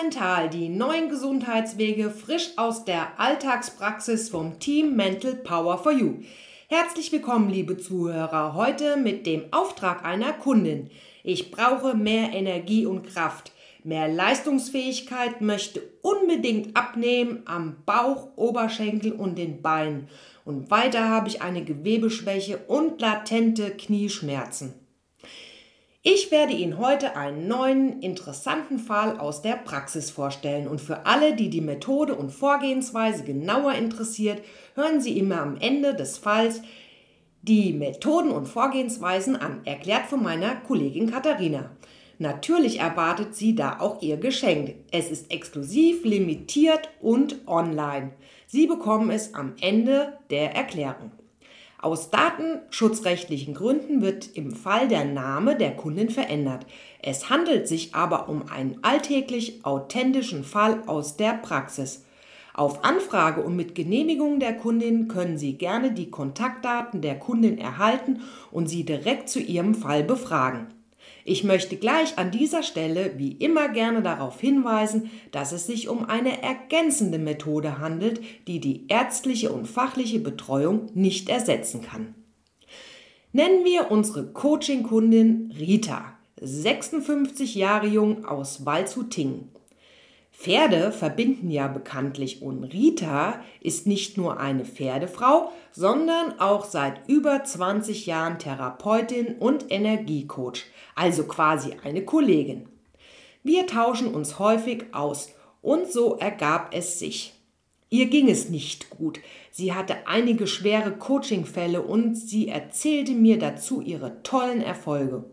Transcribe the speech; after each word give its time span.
Mental, 0.00 0.48
die 0.48 0.68
neuen 0.68 1.08
Gesundheitswege 1.08 2.10
frisch 2.10 2.50
aus 2.56 2.84
der 2.84 3.18
Alltagspraxis 3.18 4.28
vom 4.28 4.60
Team 4.60 4.94
Mental 4.94 5.34
Power 5.34 5.76
for 5.76 5.90
You. 5.90 6.20
Herzlich 6.68 7.10
willkommen, 7.10 7.50
liebe 7.50 7.78
Zuhörer, 7.78 8.54
heute 8.54 8.96
mit 8.96 9.26
dem 9.26 9.52
Auftrag 9.52 10.04
einer 10.04 10.32
Kundin. 10.32 10.90
Ich 11.24 11.50
brauche 11.50 11.96
mehr 11.96 12.32
Energie 12.32 12.86
und 12.86 13.08
Kraft. 13.08 13.50
Mehr 13.82 14.06
Leistungsfähigkeit 14.06 15.40
möchte 15.40 15.82
unbedingt 16.02 16.76
abnehmen 16.76 17.42
am 17.46 17.78
Bauch, 17.84 18.28
Oberschenkel 18.36 19.10
und 19.10 19.36
den 19.36 19.62
Beinen. 19.62 20.06
Und 20.44 20.70
weiter 20.70 21.08
habe 21.08 21.26
ich 21.26 21.42
eine 21.42 21.64
Gewebeschwäche 21.64 22.58
und 22.68 23.00
latente 23.00 23.70
Knieschmerzen. 23.70 24.74
Ich 26.10 26.30
werde 26.30 26.54
Ihnen 26.54 26.78
heute 26.78 27.16
einen 27.16 27.48
neuen, 27.48 28.00
interessanten 28.00 28.78
Fall 28.78 29.18
aus 29.18 29.42
der 29.42 29.56
Praxis 29.56 30.10
vorstellen 30.10 30.66
und 30.66 30.80
für 30.80 31.04
alle, 31.04 31.36
die 31.36 31.50
die 31.50 31.60
Methode 31.60 32.14
und 32.14 32.30
Vorgehensweise 32.30 33.24
genauer 33.24 33.74
interessiert, 33.74 34.42
hören 34.74 35.02
Sie 35.02 35.18
immer 35.18 35.42
am 35.42 35.58
Ende 35.58 35.94
des 35.94 36.16
Falls 36.16 36.62
die 37.42 37.74
Methoden 37.74 38.30
und 38.30 38.48
Vorgehensweisen 38.48 39.36
an, 39.36 39.60
erklärt 39.66 40.06
von 40.06 40.22
meiner 40.22 40.54
Kollegin 40.54 41.10
Katharina. 41.10 41.72
Natürlich 42.18 42.80
erwartet 42.80 43.36
sie 43.36 43.54
da 43.54 43.78
auch 43.78 44.00
ihr 44.00 44.16
Geschenk. 44.16 44.76
Es 44.90 45.10
ist 45.10 45.30
exklusiv, 45.30 46.06
limitiert 46.06 46.88
und 47.02 47.46
online. 47.46 48.12
Sie 48.46 48.66
bekommen 48.66 49.10
es 49.10 49.34
am 49.34 49.56
Ende 49.60 50.14
der 50.30 50.56
Erklärung. 50.56 51.12
Aus 51.80 52.10
datenschutzrechtlichen 52.10 53.54
Gründen 53.54 54.02
wird 54.02 54.36
im 54.36 54.50
Fall 54.50 54.88
der 54.88 55.04
Name 55.04 55.56
der 55.56 55.76
Kundin 55.76 56.10
verändert. 56.10 56.66
Es 57.00 57.30
handelt 57.30 57.68
sich 57.68 57.94
aber 57.94 58.28
um 58.28 58.48
einen 58.48 58.78
alltäglich 58.82 59.64
authentischen 59.64 60.42
Fall 60.42 60.82
aus 60.86 61.16
der 61.16 61.34
Praxis. 61.34 62.04
Auf 62.52 62.82
Anfrage 62.82 63.42
und 63.42 63.54
mit 63.54 63.76
Genehmigung 63.76 64.40
der 64.40 64.54
Kundin 64.56 65.06
können 65.06 65.38
Sie 65.38 65.52
gerne 65.52 65.92
die 65.92 66.10
Kontaktdaten 66.10 67.00
der 67.00 67.16
Kundin 67.16 67.58
erhalten 67.58 68.22
und 68.50 68.68
sie 68.68 68.84
direkt 68.84 69.28
zu 69.28 69.38
Ihrem 69.38 69.76
Fall 69.76 70.02
befragen. 70.02 70.66
Ich 71.30 71.44
möchte 71.44 71.76
gleich 71.76 72.16
an 72.16 72.30
dieser 72.30 72.62
Stelle 72.62 73.12
wie 73.18 73.32
immer 73.32 73.68
gerne 73.68 74.00
darauf 74.00 74.40
hinweisen, 74.40 75.10
dass 75.30 75.52
es 75.52 75.66
sich 75.66 75.86
um 75.86 76.06
eine 76.06 76.42
ergänzende 76.42 77.18
Methode 77.18 77.78
handelt, 77.78 78.22
die 78.46 78.60
die 78.60 78.86
ärztliche 78.88 79.52
und 79.52 79.66
fachliche 79.66 80.20
Betreuung 80.20 80.86
nicht 80.94 81.28
ersetzen 81.28 81.82
kann. 81.82 82.14
Nennen 83.32 83.62
wir 83.66 83.90
unsere 83.90 84.32
Coaching-Kundin 84.32 85.52
Rita, 85.58 86.16
56 86.40 87.56
Jahre 87.56 87.88
jung 87.88 88.24
aus 88.24 88.64
Walzutingen. 88.64 89.50
Pferde 90.38 90.92
verbinden 90.92 91.50
ja 91.50 91.66
bekanntlich 91.66 92.42
und 92.42 92.62
Rita 92.62 93.42
ist 93.60 93.88
nicht 93.88 94.16
nur 94.16 94.38
eine 94.38 94.64
Pferdefrau, 94.64 95.50
sondern 95.72 96.38
auch 96.38 96.64
seit 96.64 97.08
über 97.08 97.42
20 97.42 98.06
Jahren 98.06 98.38
Therapeutin 98.38 99.34
und 99.40 99.68
Energiecoach, 99.68 100.64
also 100.94 101.24
quasi 101.24 101.72
eine 101.82 102.04
Kollegin. 102.04 102.68
Wir 103.42 103.66
tauschen 103.66 104.14
uns 104.14 104.38
häufig 104.38 104.84
aus 104.92 105.32
und 105.60 105.90
so 105.90 106.18
ergab 106.18 106.72
es 106.72 107.00
sich. 107.00 107.34
Ihr 107.90 108.06
ging 108.06 108.30
es 108.30 108.48
nicht 108.48 108.90
gut. 108.90 109.18
Sie 109.50 109.72
hatte 109.72 110.06
einige 110.06 110.46
schwere 110.46 110.92
Coachingfälle 110.92 111.82
und 111.82 112.14
sie 112.14 112.46
erzählte 112.46 113.12
mir 113.12 113.40
dazu 113.40 113.80
ihre 113.80 114.22
tollen 114.22 114.60
Erfolge. 114.60 115.24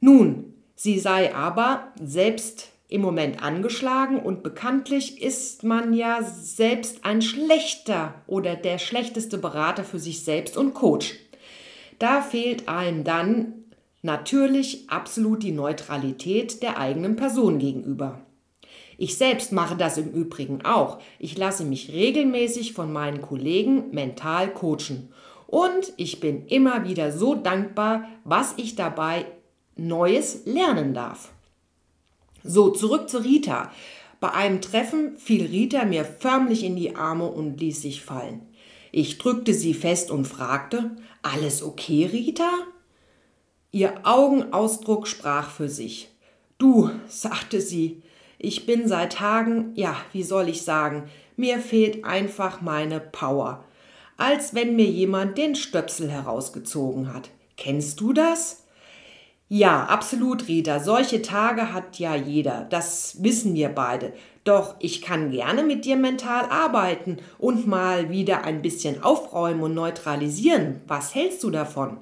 Nun, 0.00 0.54
sie 0.74 0.98
sei 0.98 1.32
aber 1.32 1.92
selbst 2.02 2.72
im 2.88 3.02
Moment 3.02 3.42
angeschlagen 3.42 4.18
und 4.18 4.42
bekanntlich 4.42 5.22
ist 5.22 5.62
man 5.62 5.92
ja 5.92 6.22
selbst 6.22 7.04
ein 7.04 7.20
schlechter 7.20 8.14
oder 8.26 8.56
der 8.56 8.78
schlechteste 8.78 9.36
Berater 9.36 9.84
für 9.84 9.98
sich 9.98 10.24
selbst 10.24 10.56
und 10.56 10.72
Coach. 10.72 11.14
Da 11.98 12.22
fehlt 12.22 12.68
einem 12.68 13.04
dann 13.04 13.52
natürlich 14.02 14.88
absolut 14.88 15.42
die 15.42 15.52
Neutralität 15.52 16.62
der 16.62 16.78
eigenen 16.78 17.16
Person 17.16 17.58
gegenüber. 17.58 18.22
Ich 18.96 19.16
selbst 19.16 19.52
mache 19.52 19.76
das 19.76 19.98
im 19.98 20.10
Übrigen 20.10 20.64
auch. 20.64 20.98
Ich 21.18 21.36
lasse 21.36 21.64
mich 21.64 21.92
regelmäßig 21.92 22.72
von 22.72 22.92
meinen 22.92 23.20
Kollegen 23.20 23.90
mental 23.92 24.52
coachen. 24.52 25.12
Und 25.46 25.92
ich 25.96 26.20
bin 26.20 26.46
immer 26.46 26.84
wieder 26.86 27.12
so 27.12 27.34
dankbar, 27.34 28.08
was 28.24 28.54
ich 28.56 28.74
dabei 28.74 29.26
Neues 29.76 30.42
lernen 30.46 30.94
darf. 30.94 31.32
So, 32.44 32.70
zurück 32.70 33.08
zu 33.08 33.18
Rita. 33.18 33.72
Bei 34.20 34.32
einem 34.32 34.60
Treffen 34.60 35.16
fiel 35.16 35.46
Rita 35.46 35.84
mir 35.84 36.04
förmlich 36.04 36.64
in 36.64 36.76
die 36.76 36.96
Arme 36.96 37.26
und 37.26 37.60
ließ 37.60 37.82
sich 37.82 38.02
fallen. 38.02 38.42
Ich 38.90 39.18
drückte 39.18 39.54
sie 39.54 39.74
fest 39.74 40.10
und 40.10 40.26
fragte, 40.26 40.96
alles 41.22 41.62
okay, 41.62 42.06
Rita? 42.06 42.50
Ihr 43.70 44.00
Augenausdruck 44.04 45.06
sprach 45.06 45.50
für 45.50 45.68
sich. 45.68 46.10
Du, 46.56 46.90
sagte 47.08 47.60
sie, 47.60 48.02
ich 48.38 48.66
bin 48.66 48.88
seit 48.88 49.14
Tagen, 49.14 49.72
ja, 49.74 49.96
wie 50.12 50.22
soll 50.22 50.48
ich 50.48 50.62
sagen, 50.62 51.10
mir 51.36 51.58
fehlt 51.58 52.04
einfach 52.04 52.60
meine 52.60 53.00
Power. 53.00 53.64
Als 54.16 54.54
wenn 54.54 54.74
mir 54.74 54.86
jemand 54.86 55.38
den 55.38 55.54
Stöpsel 55.54 56.10
herausgezogen 56.10 57.12
hat. 57.12 57.30
Kennst 57.56 58.00
du 58.00 58.12
das? 58.12 58.64
Ja, 59.50 59.84
absolut, 59.84 60.46
Rita. 60.46 60.78
Solche 60.78 61.22
Tage 61.22 61.72
hat 61.72 61.98
ja 61.98 62.14
jeder. 62.14 62.66
Das 62.68 63.22
wissen 63.22 63.54
wir 63.54 63.70
beide. 63.70 64.12
Doch 64.44 64.76
ich 64.78 65.00
kann 65.00 65.30
gerne 65.30 65.62
mit 65.62 65.86
dir 65.86 65.96
mental 65.96 66.44
arbeiten 66.50 67.16
und 67.38 67.66
mal 67.66 68.10
wieder 68.10 68.44
ein 68.44 68.60
bisschen 68.60 69.02
aufräumen 69.02 69.62
und 69.62 69.74
neutralisieren. 69.74 70.82
Was 70.86 71.14
hältst 71.14 71.42
du 71.44 71.50
davon? 71.50 71.98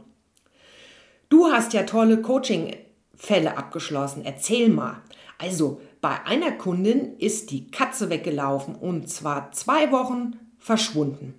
Du 1.29 1.47
hast 1.47 1.73
ja 1.73 1.84
tolle 1.84 2.21
Coaching-Fälle 2.21 3.57
abgeschlossen. 3.57 4.25
Erzähl 4.25 4.69
mal. 4.69 5.03
Also, 5.39 5.81
bei 6.01 6.25
einer 6.25 6.53
Kundin 6.53 7.17
ist 7.19 7.53
die 7.53 7.71
Katze 7.71 8.11
weggelaufen 8.11 8.75
und 8.75 9.09
zwar 9.09 9.53
zwei 9.53 9.93
Wochen 9.93 10.37
verschwunden. 10.59 11.34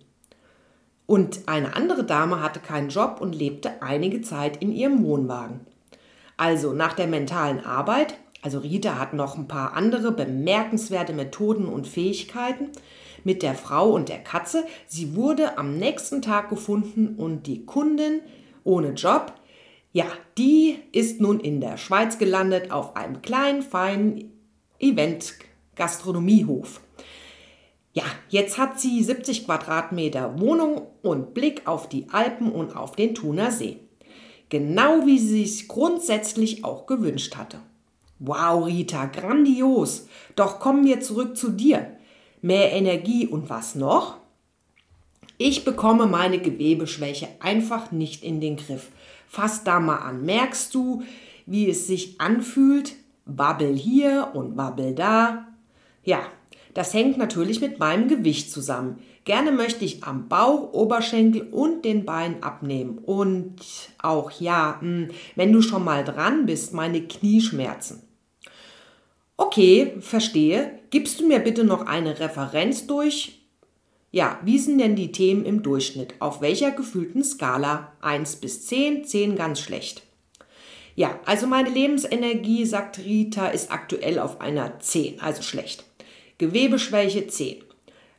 Und 1.06 1.48
eine 1.48 1.76
andere 1.76 2.04
Dame 2.06 2.42
hatte 2.42 2.60
keinen 2.60 2.90
Job 2.90 3.20
und 3.20 3.34
lebte 3.34 3.82
einige 3.82 4.22
Zeit 4.22 4.62
in 4.62 4.72
ihrem 4.74 5.04
Wohnwagen. 5.04 5.67
Also 6.38 6.72
nach 6.72 6.94
der 6.94 7.08
mentalen 7.08 7.66
Arbeit, 7.66 8.16
also 8.44 8.60
Rita 8.60 9.00
hat 9.00 9.14
noch 9.14 9.38
ein 9.38 9.48
paar 9.48 9.74
andere 9.74 10.12
bemerkenswerte 10.12 11.12
Methoden 11.12 11.66
und 11.66 11.88
Fähigkeiten 11.88 12.70
mit 13.24 13.42
der 13.42 13.56
Frau 13.56 13.90
und 13.90 14.10
der 14.10 14.20
Katze. 14.20 14.64
Sie 14.86 15.16
wurde 15.16 15.58
am 15.58 15.78
nächsten 15.78 16.22
Tag 16.22 16.50
gefunden 16.50 17.16
und 17.18 17.48
die 17.48 17.66
Kundin 17.66 18.22
ohne 18.64 18.92
Job, 18.92 19.34
ja, 19.94 20.06
die 20.38 20.78
ist 20.92 21.20
nun 21.20 21.40
in 21.40 21.60
der 21.60 21.78
Schweiz 21.78 22.20
gelandet 22.20 22.72
auf 22.72 22.96
einem 22.96 23.24
kleinen, 23.24 23.64
feinen 23.64 24.32
Event-Gastronomiehof. 24.80 26.82
Ja, 27.94 28.04
jetzt 28.30 28.60
hat 28.60 28.80
sie 28.80 29.04
70 29.04 29.46
Quadratmeter 29.46 30.40
Wohnung 30.40 30.84
und 31.02 31.34
Blick 31.34 31.66
auf 31.66 31.90
die 31.90 32.10
Alpen 32.12 32.52
und 32.52 32.76
auf 32.76 32.96
den 32.96 33.16
Thuner 33.16 33.50
See. 33.50 33.87
Genau 34.50 35.06
wie 35.06 35.20
sie 35.20 35.46
sich 35.46 35.68
grundsätzlich 35.68 36.64
auch 36.64 36.86
gewünscht 36.86 37.36
hatte. 37.36 37.60
Wow, 38.20 38.66
Rita, 38.66 39.06
grandios. 39.06 40.08
Doch 40.36 40.60
kommen 40.60 40.86
wir 40.86 41.02
zurück 41.02 41.38
zu 41.38 41.52
dir. 41.52 41.98
Mehr 42.42 42.72
Energie 42.72 43.28
und 43.28 43.50
was 43.50 43.76
noch? 43.76 44.18
Ich 45.38 45.66
bekomme 45.66 46.08
meine 46.08 46.40
Gewebeschwäche 46.40 47.28
einfach 47.40 47.92
nicht 47.92 48.24
in 48.24 48.42
den 48.42 48.56
Griff. 48.56 48.88
Fass 49.28 49.64
da 49.64 49.80
mal 49.80 49.98
an. 49.98 50.26
Merkst 50.26 50.74
du, 50.74 51.04
wie 51.46 51.70
es 51.70 51.86
sich 51.86 52.20
anfühlt? 52.20 52.96
Wabbel 53.26 53.76
hier 53.76 54.32
und 54.34 54.58
wabbel 54.58 54.96
da. 54.96 55.48
Ja, 56.04 56.22
das 56.74 56.94
hängt 56.94 57.18
natürlich 57.18 57.60
mit 57.60 57.80
meinem 57.80 58.08
Gewicht 58.08 58.52
zusammen. 58.52 59.00
Gerne 59.28 59.52
möchte 59.52 59.84
ich 59.84 60.06
am 60.06 60.30
Bauch, 60.30 60.72
Oberschenkel 60.72 61.50
und 61.52 61.84
den 61.84 62.06
Beinen 62.06 62.42
abnehmen. 62.44 62.98
Und 63.00 63.58
auch 64.02 64.32
ja, 64.32 64.78
hm, 64.80 65.10
wenn 65.36 65.52
du 65.52 65.62
schon 65.62 65.84
mal 65.84 66.06
dran 66.06 66.46
bist, 66.46 66.74
meine 66.74 67.02
Knieschmerzen. 67.02 68.04
Okay, 69.36 69.98
verstehe. 70.00 70.80
Gibst 70.92 71.20
du 71.20 71.28
mir 71.28 71.40
bitte 71.40 71.66
noch 71.66 71.88
eine 71.88 72.22
Referenz 72.22 72.88
durch? 72.88 73.42
Ja, 74.12 74.40
wie 74.46 74.60
sind 74.60 74.78
denn 74.78 74.96
die 74.96 75.12
Themen 75.12 75.44
im 75.44 75.62
Durchschnitt? 75.62 76.14
Auf 76.20 76.40
welcher 76.40 76.72
gefühlten 76.72 77.22
Skala? 77.22 77.92
1 78.00 78.38
bis 78.38 78.66
10, 78.68 79.04
10 79.04 79.36
ganz 79.36 79.60
schlecht. 79.60 80.04
Ja, 80.96 81.20
also 81.26 81.48
meine 81.48 81.70
Lebensenergie, 81.70 82.66
sagt 82.66 83.00
Rita, 83.00 83.48
ist 83.50 83.74
aktuell 83.74 84.20
auf 84.20 84.40
einer 84.40 84.80
10, 84.80 85.20
also 85.20 85.42
schlecht. 85.42 85.84
Gewebeschwäche 86.38 87.28
10. 87.28 87.67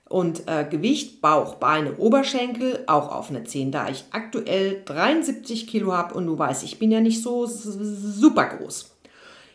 Und 0.09 0.49
äh, 0.49 0.65
Gewicht, 0.69 1.21
Bauch, 1.21 1.57
Beine, 1.57 1.97
Oberschenkel 1.97 2.85
auch 2.87 3.13
auf 3.13 3.29
eine 3.29 3.45
10, 3.45 3.73
da 3.73 3.89
ich 3.89 4.05
aktuell 4.11 4.83
73 4.85 5.67
Kilo 5.67 5.93
habe 5.93 6.15
und 6.15 6.27
du 6.27 6.39
weißt, 6.39 6.65
ich 6.65 6.79
bin 6.79 6.91
ja 6.91 7.01
nicht 7.01 7.23
so 7.23 7.47
super 7.47 8.47
groß. 8.47 8.97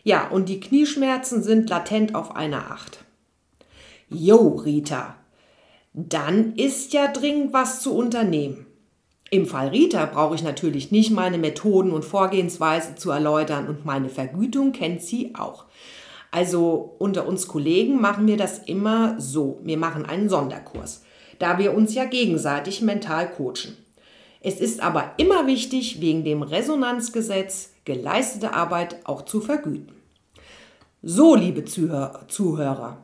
Ja, 0.03 0.27
und 0.27 0.49
die 0.49 0.59
Knieschmerzen 0.59 1.41
sind 1.41 1.69
latent 1.69 2.13
auf 2.13 2.35
einer 2.35 2.71
Acht. 2.71 3.03
Jo, 4.09 4.49
Rita, 4.49 5.15
dann 5.93 6.53
ist 6.55 6.93
ja 6.93 7.07
dringend 7.07 7.53
was 7.53 7.81
zu 7.81 7.95
unternehmen. 7.95 8.67
Im 9.31 9.47
Fall 9.47 9.69
Rita 9.69 10.05
brauche 10.05 10.35
ich 10.35 10.43
natürlich 10.43 10.91
nicht 10.91 11.09
meine 11.09 11.39
Methoden 11.39 11.91
und 11.91 12.05
Vorgehensweise 12.05 12.93
zu 12.93 13.09
erläutern 13.09 13.67
und 13.67 13.85
meine 13.85 14.09
Vergütung 14.09 14.73
kennt 14.73 15.01
sie 15.01 15.33
auch. 15.33 15.65
Also 16.33 16.95
unter 16.97 17.27
uns 17.27 17.47
Kollegen 17.47 18.01
machen 18.01 18.25
wir 18.25 18.37
das 18.37 18.57
immer 18.57 19.21
so. 19.21 19.59
Wir 19.61 19.77
machen 19.77 20.03
einen 20.03 20.29
Sonderkurs, 20.29 21.03
da 21.37 21.59
wir 21.59 21.75
uns 21.75 21.93
ja 21.93 22.05
gegenseitig 22.05 22.81
mental 22.81 23.29
coachen. 23.29 23.77
Es 24.41 24.59
ist 24.59 24.81
aber 24.81 25.11
immer 25.17 25.45
wichtig, 25.45 26.01
wegen 26.01 26.23
dem 26.23 26.41
Resonanzgesetz 26.41 27.73
geleistete 27.85 28.51
Arbeit 28.55 28.95
auch 29.03 29.21
zu 29.25 29.41
vergüten. 29.41 29.93
So, 31.03 31.35
liebe 31.35 31.65
Zuhörer, 31.65 32.97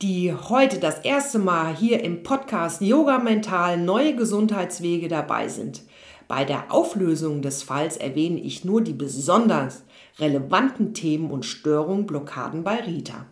die 0.00 0.32
heute 0.32 0.78
das 0.78 1.00
erste 1.00 1.38
Mal 1.38 1.76
hier 1.76 2.02
im 2.02 2.22
Podcast 2.22 2.80
Yoga 2.80 3.18
Mental 3.18 3.76
neue 3.76 4.16
Gesundheitswege 4.16 5.08
dabei 5.08 5.48
sind. 5.48 5.82
Bei 6.26 6.46
der 6.46 6.72
Auflösung 6.72 7.42
des 7.42 7.62
Falls 7.62 7.98
erwähne 7.98 8.40
ich 8.40 8.64
nur 8.64 8.80
die 8.80 8.94
besonders 8.94 9.82
relevanten 10.18 10.94
Themen 10.94 11.30
und 11.30 11.44
Störungen, 11.44 12.06
Blockaden 12.06 12.64
bei 12.64 12.76
Rita. 12.76 13.26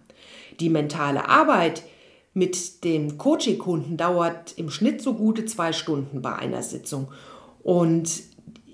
Die 0.61 0.69
mentale 0.69 1.29
Arbeit 1.29 1.83
mit 2.35 2.85
dem 2.85 3.17
Coaching-Kunden 3.17 3.97
dauert 3.97 4.53
im 4.57 4.71
Schnitt 4.71 5.01
so 5.01 5.15
gute 5.15 5.45
zwei 5.47 5.73
Stunden 5.73 6.21
bei 6.21 6.35
einer 6.35 6.63
Sitzung. 6.63 7.09
Und 7.63 8.23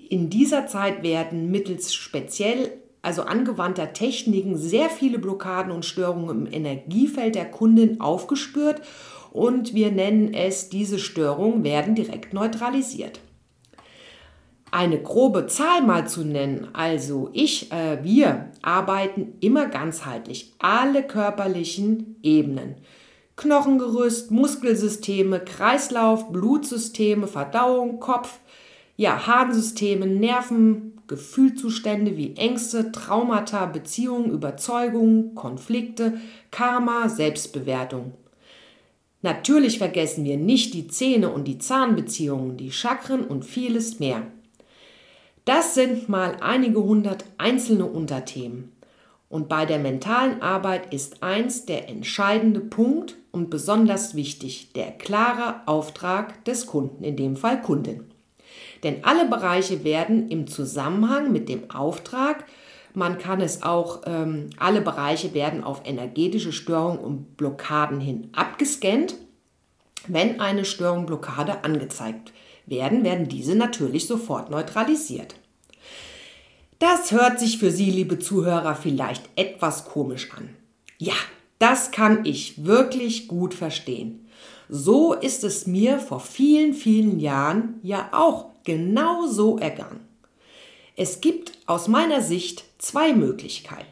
in 0.09 0.29
dieser 0.29 0.67
Zeit 0.67 1.03
werden 1.03 1.51
mittels 1.51 1.93
speziell 1.93 2.71
also 3.01 3.23
angewandter 3.23 3.93
Techniken, 3.93 4.57
sehr 4.57 4.89
viele 4.89 5.17
Blockaden 5.17 5.71
und 5.71 5.85
Störungen 5.85 6.45
im 6.45 6.53
Energiefeld 6.53 7.35
der 7.35 7.49
Kundin 7.49 7.99
aufgespürt 7.99 8.81
und 9.31 9.73
wir 9.73 9.91
nennen 9.91 10.33
es, 10.33 10.69
diese 10.69 10.99
Störungen 10.99 11.63
werden 11.63 11.95
direkt 11.95 12.33
neutralisiert. 12.33 13.19
Eine 14.73 15.01
grobe 15.01 15.47
Zahl 15.47 15.81
mal 15.81 16.07
zu 16.07 16.23
nennen, 16.23 16.69
also 16.71 17.29
ich, 17.33 17.73
äh, 17.73 18.01
wir 18.03 18.51
arbeiten 18.61 19.33
immer 19.41 19.65
ganzheitlich, 19.65 20.53
alle 20.59 21.03
körperlichen 21.03 22.15
Ebenen. 22.23 22.75
Knochengerüst, 23.35 24.31
Muskelsysteme, 24.31 25.41
Kreislauf, 25.41 26.31
Blutsysteme, 26.31 27.27
Verdauung, 27.27 27.99
Kopf, 27.99 28.39
ja, 28.95 29.27
Harnsysteme, 29.27 30.05
Nerven, 30.05 31.01
Gefühlzustände 31.07 32.15
wie 32.15 32.37
Ängste, 32.37 32.93
Traumata, 32.93 33.65
Beziehungen, 33.65 34.31
Überzeugungen, 34.31 35.35
Konflikte, 35.35 36.21
Karma, 36.49 37.09
Selbstbewertung. 37.09 38.13
Natürlich 39.21 39.79
vergessen 39.79 40.23
wir 40.23 40.37
nicht 40.37 40.73
die 40.73 40.87
Zähne 40.87 41.29
und 41.29 41.45
die 41.45 41.57
Zahnbeziehungen, 41.57 42.55
die 42.55 42.71
Chakren 42.71 43.25
und 43.25 43.43
vieles 43.43 43.99
mehr. 43.99 44.27
Das 45.45 45.73
sind 45.73 46.07
mal 46.07 46.37
einige 46.41 46.83
hundert 46.83 47.25
einzelne 47.37 47.85
Unterthemen. 47.85 48.71
Und 49.27 49.47
bei 49.49 49.65
der 49.65 49.79
mentalen 49.79 50.41
Arbeit 50.41 50.93
ist 50.93 51.23
eins 51.23 51.65
der 51.65 51.89
entscheidende 51.89 52.59
Punkt 52.59 53.15
und 53.31 53.49
besonders 53.49 54.13
wichtig 54.13 54.73
der 54.73 54.91
klare 54.91 55.61
Auftrag 55.65 56.43
des 56.45 56.67
Kunden, 56.67 57.03
in 57.03 57.15
dem 57.15 57.37
Fall 57.37 57.61
Kundin. 57.61 58.03
Denn 58.83 59.03
alle 59.03 59.25
Bereiche 59.25 59.83
werden 59.83 60.29
im 60.29 60.47
Zusammenhang 60.47 61.31
mit 61.31 61.49
dem 61.49 61.71
Auftrag, 61.71 62.45
man 62.93 63.17
kann 63.17 63.39
es 63.39 63.63
auch, 63.63 64.01
ähm, 64.05 64.49
alle 64.57 64.81
Bereiche 64.81 65.33
werden 65.33 65.63
auf 65.63 65.83
energetische 65.85 66.51
Störungen 66.51 66.99
und 66.99 67.37
Blockaden 67.37 68.01
hin 68.01 68.29
abgescannt. 68.33 69.15
Wenn 70.07 70.41
eine 70.41 70.65
Störung, 70.65 71.05
Blockade 71.05 71.63
angezeigt 71.63 72.33
werden, 72.71 73.03
werden 73.03 73.27
diese 73.27 73.53
natürlich 73.53 74.07
sofort 74.07 74.49
neutralisiert. 74.49 75.35
Das 76.79 77.11
hört 77.11 77.39
sich 77.39 77.59
für 77.59 77.69
Sie, 77.69 77.91
liebe 77.91 78.17
Zuhörer, 78.17 78.73
vielleicht 78.73 79.29
etwas 79.35 79.85
komisch 79.85 80.31
an. 80.35 80.49
Ja, 80.97 81.13
das 81.59 81.91
kann 81.91 82.25
ich 82.25 82.65
wirklich 82.65 83.27
gut 83.27 83.53
verstehen. 83.53 84.27
So 84.67 85.13
ist 85.13 85.43
es 85.43 85.67
mir 85.67 85.99
vor 85.99 86.21
vielen, 86.21 86.73
vielen 86.73 87.19
Jahren 87.19 87.79
ja 87.83 88.09
auch 88.13 88.47
genau 88.63 89.27
so 89.27 89.59
ergangen. 89.59 89.99
Es 90.95 91.21
gibt 91.21 91.53
aus 91.67 91.87
meiner 91.87 92.21
Sicht 92.21 92.63
zwei 92.79 93.13
Möglichkeiten. 93.13 93.85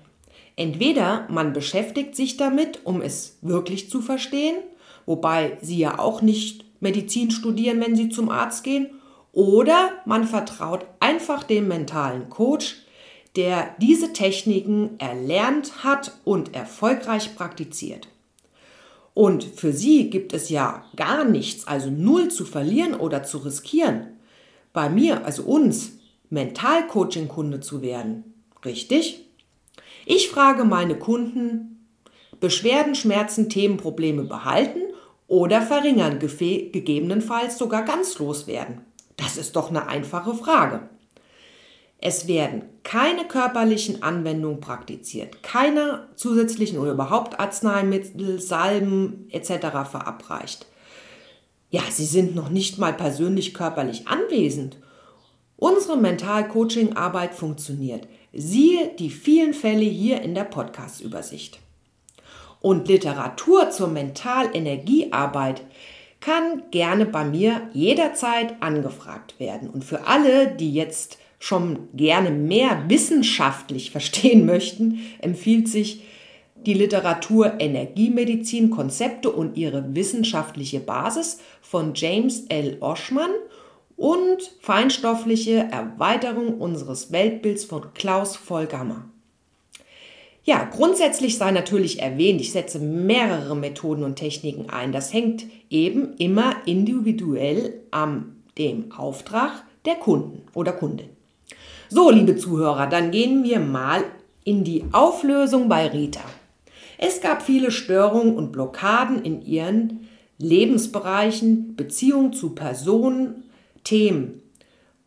Entweder 0.56 1.28
man 1.30 1.54
beschäftigt 1.54 2.16
sich 2.16 2.38
damit, 2.38 2.86
um 2.86 3.02
es 3.02 3.38
wirklich 3.42 3.90
zu 3.90 4.02
verstehen, 4.02 4.58
wobei 5.06 5.58
Sie 5.62 5.78
ja 5.78 6.00
auch 6.00 6.22
nicht 6.22 6.66
Medizin 6.80 7.32
studieren, 7.32 7.82
wenn 7.82 7.96
Sie 7.96 8.10
zum 8.10 8.30
Arzt 8.30 8.64
gehen, 8.64 8.90
oder 9.32 9.92
man 10.06 10.26
vertraut 10.26 10.86
einfach 11.00 11.44
dem 11.44 11.68
mentalen 11.68 12.30
Coach, 12.30 12.78
der 13.36 13.76
diese 13.80 14.12
Techniken 14.12 15.00
erlernt 15.00 15.84
hat 15.84 16.18
und 16.24 16.56
erfolgreich 16.56 17.36
praktiziert. 17.36 18.08
Und 19.14 19.44
für 19.44 19.72
Sie 19.72 20.10
gibt 20.10 20.34
es 20.34 20.50
ja 20.50 20.84
gar 20.96 21.26
nichts, 21.26 21.68
also 21.68 21.90
null 21.90 22.30
zu 22.30 22.46
verlieren 22.46 22.96
oder 22.96 23.24
zu 23.24 23.40
riskieren 23.40 24.08
bei 24.74 24.90
mir, 24.90 25.26
also 25.26 25.44
uns, 25.44 25.94
Mentalcoaching-Kunde 26.30 27.60
zu 27.60 27.82
werden. 27.82 28.34
Richtig? 28.64 29.26
Ich 30.06 30.30
frage 30.30 30.64
meine 30.64 30.96
Kunden, 30.96 31.88
Beschwerden, 32.40 32.96
Schmerzen, 32.96 33.50
Themen, 33.50 33.78
Probleme 33.78 34.24
behalten 34.24 34.89
oder 35.30 35.62
verringern, 35.62 36.20
gegebenenfalls 36.20 37.58
sogar 37.58 37.86
ganz 37.86 38.20
loswerden? 38.20 38.82
Das 39.16 39.38
ist 39.38 39.56
doch 39.56 39.70
eine 39.70 39.88
einfache 39.88 40.34
Frage. 40.34 40.90
Es 42.02 42.28
werden 42.28 42.64
keine 42.84 43.26
körperlichen 43.26 44.02
Anwendungen 44.04 44.62
praktiziert, 44.62 45.44
keine 45.44 46.08
zusätzlichen 46.16 46.80
oder 46.80 46.94
überhaupt 46.94 47.40
Arzneimittel, 47.40 48.40
Salben 48.40 49.28
etc. 49.30 49.68
verabreicht. 49.90 50.66
Ja, 51.70 51.82
sie 51.92 52.06
sind 52.06 52.36
noch 52.36 52.50
nicht 52.50 52.80
mal 52.80 52.94
persönlich 52.94 53.54
körperlich 53.54 54.08
anwesend. 54.08 54.78
Unsere 55.58 55.98
Mental-Coaching-Arbeit 55.98 57.36
funktioniert. 57.36 58.08
Siehe 58.32 58.96
die 58.98 59.10
vielen 59.10 59.54
Fälle 59.54 59.84
hier 59.84 60.22
in 60.22 60.34
der 60.34 60.46
Podcast-Übersicht. 60.46 61.60
Und 62.62 62.88
Literatur 62.88 63.70
zur 63.70 63.88
Mental-Energiearbeit 63.88 65.64
kann 66.20 66.64
gerne 66.72 67.06
bei 67.06 67.24
mir 67.24 67.70
jederzeit 67.74 68.62
angefragt 68.62 69.40
werden. 69.40 69.70
Und 69.70 69.86
für 69.86 70.08
alle, 70.08 70.48
die 70.48 70.74
jetzt 70.74 71.18
schon 71.40 71.88
gerne 71.94 72.32
mehr 72.32 72.86
wissenschaftlich 72.90 73.92
verstehen 73.92 74.46
möchten, 74.46 75.00
empfiehlt 75.22 75.70
sich 75.70 76.04
die 76.66 76.74
Literatur 76.74 77.54
Energiemedizin, 77.60 78.70
Konzepte 78.70 79.32
und 79.32 79.56
ihre 79.58 79.96
wissenschaftliche 79.96 80.82
Basis 80.82 81.40
von 81.62 81.94
James 81.96 82.48
L. 82.50 82.78
Oschmann 82.82 83.32
und 83.96 84.52
Feinstoffliche 84.60 85.70
Erweiterung 85.72 86.60
unseres 86.60 87.14
Weltbilds 87.14 87.64
von 87.64 87.94
Klaus 87.94 88.36
Vollgammer. 88.36 89.10
Ja, 90.50 90.64
grundsätzlich 90.64 91.38
sei 91.38 91.52
natürlich 91.52 92.02
erwähnt, 92.02 92.42
ich 92.42 92.52
setze 92.52 92.80
mehrere 92.80 93.56
Methoden 93.56 94.02
und 94.02 94.16
Techniken 94.16 94.68
ein. 94.72 94.92
Das 94.92 95.14
hängt 95.14 95.46
eben 95.70 96.16
immer 96.18 96.56
individuell 96.66 97.76
am 97.92 98.38
dem 98.58 98.92
Auftrag 98.92 99.64
der 99.86 99.94
Kunden 99.94 100.42
oder 100.56 100.72
Kundin. 100.72 101.10
So, 101.90 102.10
liebe 102.10 102.36
Zuhörer, 102.36 102.88
dann 102.88 103.12
gehen 103.12 103.44
wir 103.44 103.60
mal 103.60 104.04
in 104.44 104.64
die 104.64 104.86
Auflösung 104.92 105.70
bei 105.70 105.86
Rita. 105.86 106.24
Es 106.98 107.22
gab 107.22 107.44
viele 107.44 107.70
Störungen 107.70 108.36
und 108.36 108.52
Blockaden 108.52 109.24
in 109.24 109.46
ihren 109.46 110.08
Lebensbereichen, 110.40 111.76
Beziehungen 111.76 112.34
zu 112.34 112.56
Personen, 112.56 113.44
Themen 113.84 114.42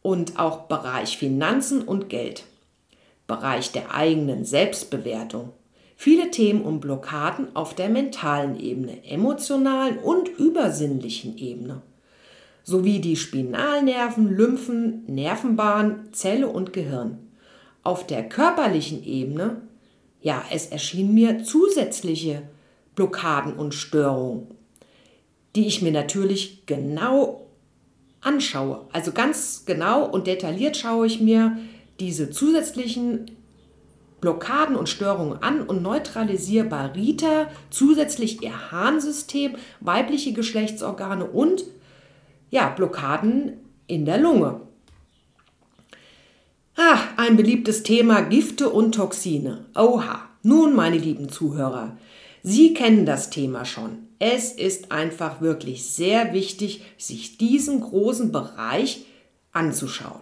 und 0.03 0.39
auch 0.39 0.69
Bereich 0.69 1.19
Finanzen 1.19 1.83
und 1.83 2.09
Geld, 2.09 2.45
Bereich 3.27 3.73
der 3.73 3.95
eigenen 3.95 4.45
Selbstbewertung. 4.45 5.53
Viele 5.97 6.31
Themen 6.31 6.63
und 6.63 6.81
Blockaden 6.81 7.55
auf 7.55 7.75
der 7.75 7.89
mentalen 7.89 8.59
Ebene, 8.59 9.05
emotionalen 9.05 9.99
und 9.99 10.29
übersinnlichen 10.29 11.39
Ebene 11.39 11.83
sowie 12.65 13.01
die 13.01 13.17
Spinalnerven, 13.17 14.37
Lymphen, 14.37 15.05
Nervenbahn, 15.07 16.09
Zelle 16.13 16.49
und 16.49 16.73
Gehirn. 16.73 17.19
Auf 17.83 18.07
der 18.07 18.29
körperlichen 18.29 19.05
Ebene 19.05 19.63
ja, 20.23 20.45
es 20.51 20.67
erschienen 20.67 21.15
mir 21.15 21.43
zusätzliche 21.45 22.43
Blockaden 22.95 23.55
und 23.55 23.75
Störungen, 23.75 24.47
die 25.57 25.67
ich 25.67 25.83
mir 25.83 25.93
natürlich 25.93 26.65
genau 26.65 27.47
anschaue. 28.21 28.87
Also 28.93 29.13
ganz 29.13 29.65
genau 29.67 30.09
und 30.09 30.29
detailliert 30.29 30.77
schaue 30.77 31.07
ich 31.07 31.21
mir 31.21 31.59
diese 32.01 32.31
zusätzlichen 32.31 33.31
Blockaden 34.21 34.77
und 34.77 34.89
Störungen 34.89 35.43
an 35.43 35.63
und 35.63 35.83
neutralisiere 35.83 36.65
bei 36.65 36.87
Rita 36.87 37.49
zusätzlich 37.71 38.43
ihr 38.43 38.71
Harnsystem, 38.71 39.57
weibliche 39.81 40.33
Geschlechtsorgane 40.33 41.25
und 41.25 41.65
ja, 42.51 42.69
Blockaden 42.69 43.55
in 43.87 44.05
der 44.05 44.19
Lunge. 44.19 44.61
Ah, 46.77 46.99
ein 47.17 47.37
beliebtes 47.37 47.83
Thema 47.83 48.23
Gifte 48.23 48.71
und 48.71 48.95
Toxine. 48.95 49.67
Oha. 49.75 50.29
Nun, 50.45 50.75
meine 50.75 50.99
lieben 50.99 51.29
Zuhörer, 51.29 51.97
Sie 52.43 52.75
kennen 52.75 53.07
das 53.07 53.31
Thema 53.31 53.65
schon. 53.65 54.09
Es 54.19 54.51
ist 54.53 54.91
einfach 54.91 55.41
wirklich 55.41 55.85
sehr 55.87 56.33
wichtig, 56.33 56.83
sich 56.99 57.39
diesen 57.39 57.81
großen 57.81 58.33
Bereich 58.33 59.07
anzuschauen, 59.53 60.21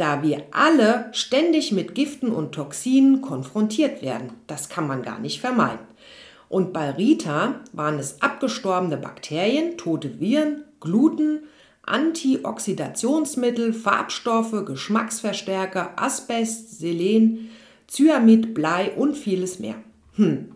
da 0.00 0.22
wir 0.22 0.44
alle 0.50 1.10
ständig 1.12 1.72
mit 1.72 1.94
Giften 1.94 2.32
und 2.32 2.52
Toxinen 2.52 3.20
konfrontiert 3.20 4.00
werden. 4.00 4.32
Das 4.46 4.70
kann 4.70 4.86
man 4.86 5.02
gar 5.02 5.18
nicht 5.18 5.40
vermeiden. 5.40 5.86
Und 6.48 6.72
bei 6.72 6.90
Rita 6.90 7.60
waren 7.72 7.98
es 7.98 8.22
abgestorbene 8.22 8.96
Bakterien, 8.96 9.76
tote 9.76 10.18
Viren, 10.18 10.64
Gluten, 10.80 11.40
Antioxidationsmittel, 11.82 13.74
Farbstoffe, 13.74 14.64
Geschmacksverstärker, 14.64 15.92
Asbest, 15.96 16.78
Selen, 16.78 17.50
Cyanid, 17.86 18.54
Blei 18.54 18.92
und 18.92 19.16
vieles 19.16 19.58
mehr. 19.58 19.76
Hm. 20.14 20.52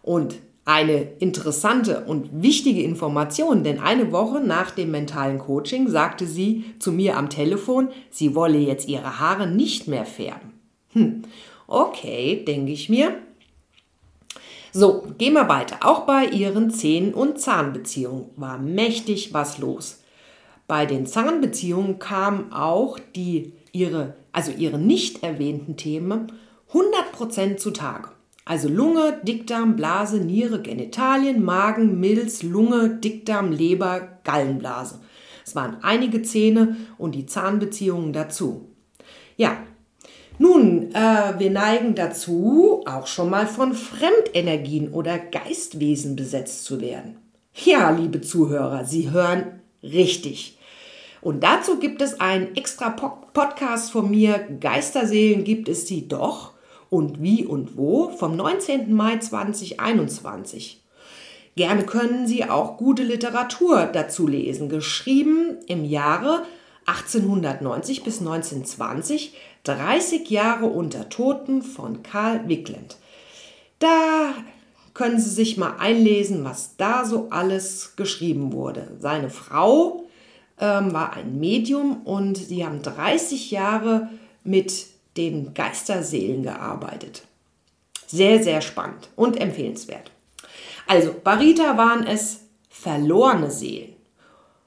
Und 0.00 0.36
eine 0.64 1.08
interessante 1.18 2.04
und 2.04 2.42
wichtige 2.42 2.82
Information, 2.82 3.64
denn 3.64 3.80
eine 3.80 4.12
Woche 4.12 4.40
nach 4.40 4.70
dem 4.70 4.92
mentalen 4.92 5.38
Coaching 5.38 5.88
sagte 5.88 6.26
sie 6.26 6.64
zu 6.78 6.92
mir 6.92 7.16
am 7.16 7.30
Telefon, 7.30 7.88
sie 8.10 8.34
wolle 8.34 8.58
jetzt 8.58 8.88
ihre 8.88 9.18
Haare 9.18 9.48
nicht 9.48 9.88
mehr 9.88 10.04
färben. 10.04 10.52
Hm. 10.92 11.22
Okay, 11.66 12.44
denke 12.46 12.72
ich 12.72 12.88
mir. 12.88 13.16
So, 14.72 15.02
gehen 15.18 15.34
wir 15.34 15.48
weiter. 15.48 15.78
Auch 15.80 16.00
bei 16.00 16.26
ihren 16.26 16.70
Zähnen- 16.70 17.12
und 17.12 17.40
Zahnbeziehungen 17.40 18.26
war 18.36 18.58
mächtig 18.58 19.34
was 19.34 19.58
los. 19.58 20.02
Bei 20.66 20.86
den 20.86 21.06
Zahnbeziehungen 21.06 21.98
kamen 21.98 22.52
auch 22.52 22.98
die, 23.14 23.52
ihre, 23.72 24.14
also 24.32 24.52
ihre 24.52 24.78
nicht 24.78 25.22
erwähnten 25.22 25.76
Themen 25.76 26.32
100% 26.72 27.56
zutage. 27.56 28.08
Also 28.44 28.68
Lunge, 28.68 29.20
Dickdarm, 29.22 29.76
Blase, 29.76 30.18
Niere, 30.18 30.60
Genitalien, 30.60 31.44
Magen, 31.44 32.00
Milz, 32.00 32.42
Lunge, 32.42 32.90
Dickdarm, 32.90 33.52
Leber, 33.52 34.18
Gallenblase. 34.24 35.00
Es 35.44 35.54
waren 35.54 35.78
einige 35.82 36.22
Zähne 36.22 36.76
und 36.98 37.14
die 37.14 37.26
Zahnbeziehungen 37.26 38.12
dazu. 38.12 38.68
Ja, 39.36 39.58
nun, 40.38 40.92
äh, 40.92 41.38
wir 41.38 41.50
neigen 41.50 41.94
dazu, 41.94 42.82
auch 42.86 43.06
schon 43.06 43.30
mal 43.30 43.46
von 43.46 43.74
Fremdenergien 43.74 44.92
oder 44.92 45.18
Geistwesen 45.18 46.16
besetzt 46.16 46.64
zu 46.64 46.80
werden. 46.80 47.16
Ja, 47.54 47.90
liebe 47.90 48.20
Zuhörer, 48.20 48.84
Sie 48.84 49.10
hören 49.10 49.60
richtig. 49.82 50.58
Und 51.20 51.44
dazu 51.44 51.78
gibt 51.78 52.02
es 52.02 52.18
einen 52.18 52.56
extra 52.56 52.90
Podcast 52.90 53.92
von 53.92 54.10
mir. 54.10 54.38
Geisterseelen 54.58 55.44
gibt 55.44 55.68
es 55.68 55.86
sie 55.86 56.08
doch. 56.08 56.51
Und 56.92 57.22
wie 57.22 57.46
und 57.46 57.78
wo? 57.78 58.10
Vom 58.10 58.36
19. 58.36 58.92
Mai 58.92 59.16
2021. 59.16 60.82
Gerne 61.56 61.86
können 61.86 62.26
Sie 62.26 62.44
auch 62.44 62.76
gute 62.76 63.02
Literatur 63.02 63.86
dazu 63.86 64.26
lesen, 64.26 64.68
geschrieben 64.68 65.56
im 65.66 65.86
Jahre 65.86 66.42
1890 66.84 68.04
bis 68.04 68.18
1920, 68.18 69.32
30 69.64 70.28
Jahre 70.28 70.66
unter 70.66 71.08
Toten 71.08 71.62
von 71.62 72.02
Karl 72.02 72.46
Wickland. 72.46 72.98
Da 73.78 74.34
können 74.92 75.18
Sie 75.18 75.30
sich 75.30 75.56
mal 75.56 75.76
einlesen, 75.78 76.44
was 76.44 76.76
da 76.76 77.06
so 77.06 77.28
alles 77.30 77.96
geschrieben 77.96 78.52
wurde. 78.52 78.88
Seine 78.98 79.30
Frau 79.30 80.04
ähm, 80.60 80.92
war 80.92 81.14
ein 81.14 81.40
Medium 81.40 82.02
und 82.04 82.36
sie 82.36 82.66
haben 82.66 82.82
30 82.82 83.50
Jahre 83.50 84.10
mit 84.44 84.91
den 85.16 85.54
Geisterseelen 85.54 86.42
gearbeitet. 86.42 87.22
Sehr, 88.06 88.42
sehr 88.42 88.60
spannend 88.60 89.08
und 89.16 89.40
empfehlenswert. 89.40 90.10
Also, 90.86 91.14
Barita 91.24 91.76
waren 91.76 92.06
es 92.06 92.40
verlorene 92.68 93.50
Seelen. 93.50 93.94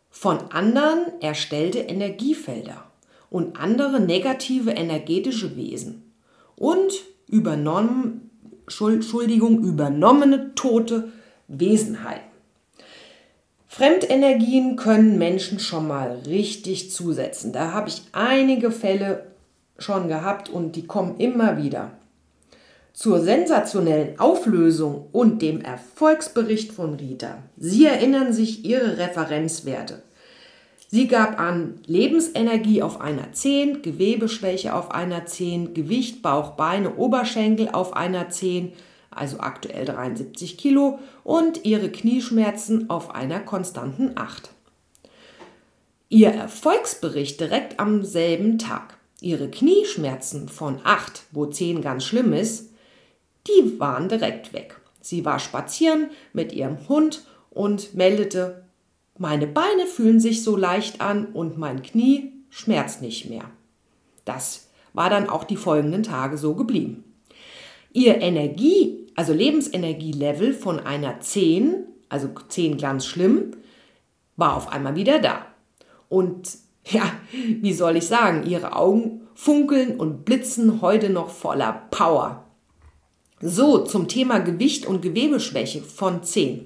Von 0.09 0.39
anderen 0.51 1.21
erstellte 1.21 1.79
Energiefelder 1.79 2.85
und 3.29 3.59
andere 3.59 3.99
negative 3.99 4.71
energetische 4.71 5.55
Wesen 5.57 6.11
und 6.55 6.93
übernommen, 7.27 8.29
Entschuldigung, 8.67 9.59
übernommene 9.63 10.55
tote 10.55 11.11
Wesenheiten. 11.47 12.35
Fremdenergien 13.67 14.77
können 14.77 15.17
Menschen 15.17 15.59
schon 15.59 15.87
mal 15.87 16.21
richtig 16.25 16.91
zusetzen. 16.91 17.51
Da 17.51 17.73
habe 17.73 17.89
ich 17.89 18.03
einige 18.13 18.71
Fälle 18.71 19.34
schon 19.77 20.07
gehabt 20.07 20.49
und 20.49 20.75
die 20.75 20.87
kommen 20.87 21.17
immer 21.17 21.57
wieder. 21.57 21.91
Zur 22.93 23.19
sensationellen 23.19 24.19
Auflösung 24.19 25.07
und 25.11 25.41
dem 25.41 25.61
Erfolgsbericht 25.61 26.71
von 26.71 26.93
Rita. 26.93 27.39
Sie 27.57 27.85
erinnern 27.85 28.31
sich 28.31 28.63
ihre 28.63 28.97
Referenzwerte. 28.97 30.01
Sie 30.87 31.07
gab 31.07 31.39
an 31.39 31.81
Lebensenergie 31.87 32.81
auf 32.81 33.01
einer 33.01 33.33
10, 33.33 33.81
Gewebeschwäche 33.81 34.73
auf 34.73 34.91
einer 34.91 35.25
10, 35.25 35.73
Gewicht, 35.73 36.21
Bauch, 36.21 36.51
Beine, 36.51 36.95
Oberschenkel 36.95 37.69
auf 37.69 37.93
einer 37.97 38.29
10, 38.29 38.71
also 39.11 39.39
aktuell 39.39 39.83
73 39.83 40.57
Kilo, 40.57 40.99
und 41.25 41.65
ihre 41.65 41.89
Knieschmerzen 41.89 42.89
auf 42.89 43.13
einer 43.13 43.41
konstanten 43.41 44.11
8. 44.15 44.51
Ihr 46.07 46.29
Erfolgsbericht 46.29 47.41
direkt 47.41 47.79
am 47.79 48.05
selben 48.05 48.57
Tag. 48.57 48.97
Ihre 49.25 49.49
Knieschmerzen 49.49 50.47
von 50.47 50.79
8, 50.83 51.23
wo 51.31 51.47
10 51.47 51.81
ganz 51.81 52.03
schlimm 52.03 52.31
ist, 52.31 52.71
die 53.47 53.79
waren 53.79 54.07
direkt 54.07 54.53
weg. 54.53 54.79
Sie 55.01 55.25
war 55.25 55.39
spazieren 55.39 56.11
mit 56.31 56.53
ihrem 56.53 56.87
Hund 56.87 57.25
und 57.49 57.95
meldete, 57.95 58.63
meine 59.17 59.47
Beine 59.47 59.87
fühlen 59.87 60.19
sich 60.19 60.43
so 60.43 60.55
leicht 60.55 61.01
an 61.01 61.27
und 61.27 61.57
mein 61.57 61.81
Knie 61.81 62.33
schmerzt 62.49 63.01
nicht 63.01 63.29
mehr. 63.29 63.49
Das 64.25 64.67
war 64.93 65.09
dann 65.09 65.27
auch 65.27 65.43
die 65.43 65.57
folgenden 65.57 66.03
Tage 66.03 66.37
so 66.37 66.53
geblieben. 66.53 67.03
Ihr 67.93 68.21
Energie 68.21 69.05
also 69.15 69.33
Lebensenergielevel 69.33 70.53
von 70.53 70.79
einer 70.79 71.19
10, 71.19 71.85
also 72.09 72.29
10 72.47 72.77
ganz 72.77 73.05
schlimm, 73.05 73.51
war 74.35 74.55
auf 74.55 74.71
einmal 74.71 74.95
wieder 74.95 75.19
da. 75.19 75.47
Und 76.09 76.64
ja, 76.85 77.11
wie 77.31 77.73
soll 77.73 77.97
ich 77.97 78.07
sagen, 78.07 78.45
ihre 78.47 78.75
Augen 78.75 79.27
funkeln 79.33 79.99
und 79.99 80.25
blitzen 80.25 80.81
heute 80.81 81.09
noch 81.09 81.29
voller 81.29 81.87
Power. 81.91 82.45
So, 83.41 83.79
zum 83.79 84.07
Thema 84.07 84.39
Gewicht 84.39 84.85
und 84.85 85.01
Gewebeschwäche 85.01 85.81
von 85.81 86.23
10. 86.23 86.65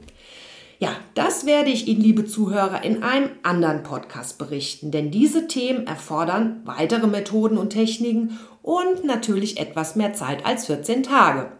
Ja, 0.77 0.91
das 1.13 1.45
werde 1.45 1.71
ich 1.71 1.87
Ihnen, 1.87 1.99
liebe 1.99 2.25
Zuhörer, 2.25 2.83
in 2.83 3.03
einem 3.03 3.31
anderen 3.43 3.83
Podcast 3.83 4.37
berichten, 4.37 4.91
denn 4.91 5.11
diese 5.11 5.47
Themen 5.47 5.87
erfordern 5.87 6.61
weitere 6.63 7.07
Methoden 7.07 7.57
und 7.57 7.71
Techniken 7.71 8.39
und 8.61 9.03
natürlich 9.03 9.59
etwas 9.59 9.97
mehr 9.97 10.13
Zeit 10.13 10.45
als 10.45 10.67
14 10.67 11.03
Tage. 11.03 11.51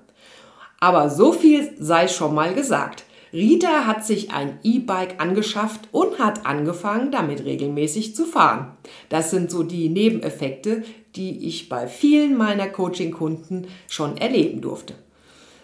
Aber 0.80 1.10
so 1.10 1.34
viel 1.34 1.74
sei 1.78 2.08
schon 2.08 2.34
mal 2.34 2.54
gesagt. 2.54 3.04
Rita 3.32 3.86
hat 3.86 4.06
sich 4.06 4.32
ein 4.32 4.60
E-Bike 4.64 5.22
angeschafft 5.22 5.88
und 5.92 6.20
hat 6.20 6.46
angefangen, 6.46 7.12
damit 7.12 7.46
regelmäßig 7.46 8.16
zu 8.16 8.26
fahren. 8.26 8.78
Das 9.10 9.30
sind 9.30 9.52
so 9.52 9.64
die 9.64 9.90
Nebeneffekte, 9.90 10.84
die 11.16 11.48
ich 11.48 11.70
bei 11.70 11.88
vielen 11.88 12.38
meiner 12.38 12.68
Coaching-Kunden 12.68 13.68
schon 13.88 14.18
erleben 14.18 14.62
durfte. 14.62 14.96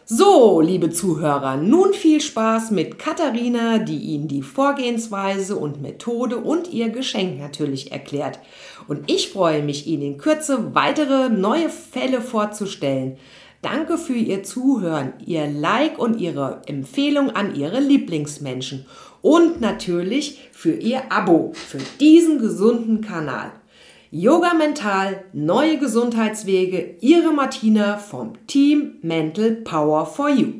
So, 0.07 0.62
liebe 0.62 0.91
Zuhörer, 0.91 1.57
nun 1.57 1.91
viel 1.93 2.22
Spaß 2.22 2.69
mit 2.69 3.00
Katharina, 3.00 3.79
die 3.79 3.98
Ihnen 3.98 4.27
die 4.27 4.43
Vorgehensweise 4.43 5.55
und 5.55 5.81
Methode 5.81 6.38
und 6.38 6.72
ihr 6.72 6.89
Geschenk 6.89 7.39
natürlich 7.39 7.91
erklärt. 7.91 8.38
Und 8.88 9.10
ich 9.10 9.29
freue 9.29 9.63
mich, 9.63 9.88
Ihnen 9.88 10.03
in 10.03 10.17
Kürze 10.19 10.75
weitere 10.75 11.29
neue 11.29 11.69
Fälle 11.69 12.22
vorzustellen. 12.22 13.17
Danke 13.65 13.98
für 13.98 14.13
Ihr 14.13 14.43
Zuhören, 14.43 15.13
Ihr 15.25 15.48
Like 15.48 15.98
und 15.98 16.22
Ihre 16.22 16.62
Empfehlung 16.67 17.31
an 17.31 17.55
Ihre 17.55 17.79
Lieblingsmenschen 17.79 18.86
und 19.24 19.60
natürlich 19.60 20.50
für 20.51 20.74
Ihr 20.74 21.12
Abo 21.12 21.51
für 21.55 21.79
diesen 22.00 22.38
gesunden 22.38 23.01
Kanal. 23.01 23.53
Yoga 24.12 24.53
Mental, 24.53 25.25
neue 25.34 25.79
Gesundheitswege, 25.79 26.98
Ihre 27.01 27.34
Martina 27.34 27.98
vom 27.98 28.34
Team 28.45 29.00
Mental 29.01 29.53
Power 29.53 30.05
for 30.05 30.29
You. 30.29 30.53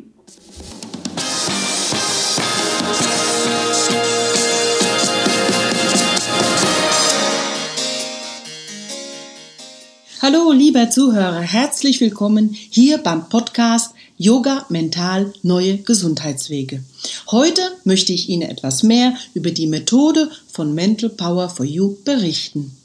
Hallo, 10.28 10.52
lieber 10.52 10.90
Zuhörer, 10.90 11.42
herzlich 11.42 12.02
willkommen 12.02 12.58
hier 12.72 12.98
beim 12.98 13.30
Podcast 13.30 13.94
Yoga 14.18 14.66
Mental 14.70 15.32
Neue 15.44 15.78
Gesundheitswege. 15.78 16.84
Heute 17.30 17.62
möchte 17.84 18.12
ich 18.12 18.28
Ihnen 18.28 18.42
etwas 18.42 18.82
mehr 18.82 19.16
über 19.36 19.52
die 19.52 19.68
Methode 19.68 20.32
von 20.52 20.74
Mental 20.74 21.12
Power 21.12 21.48
for 21.50 21.64
You 21.64 21.98
berichten. 22.04 22.76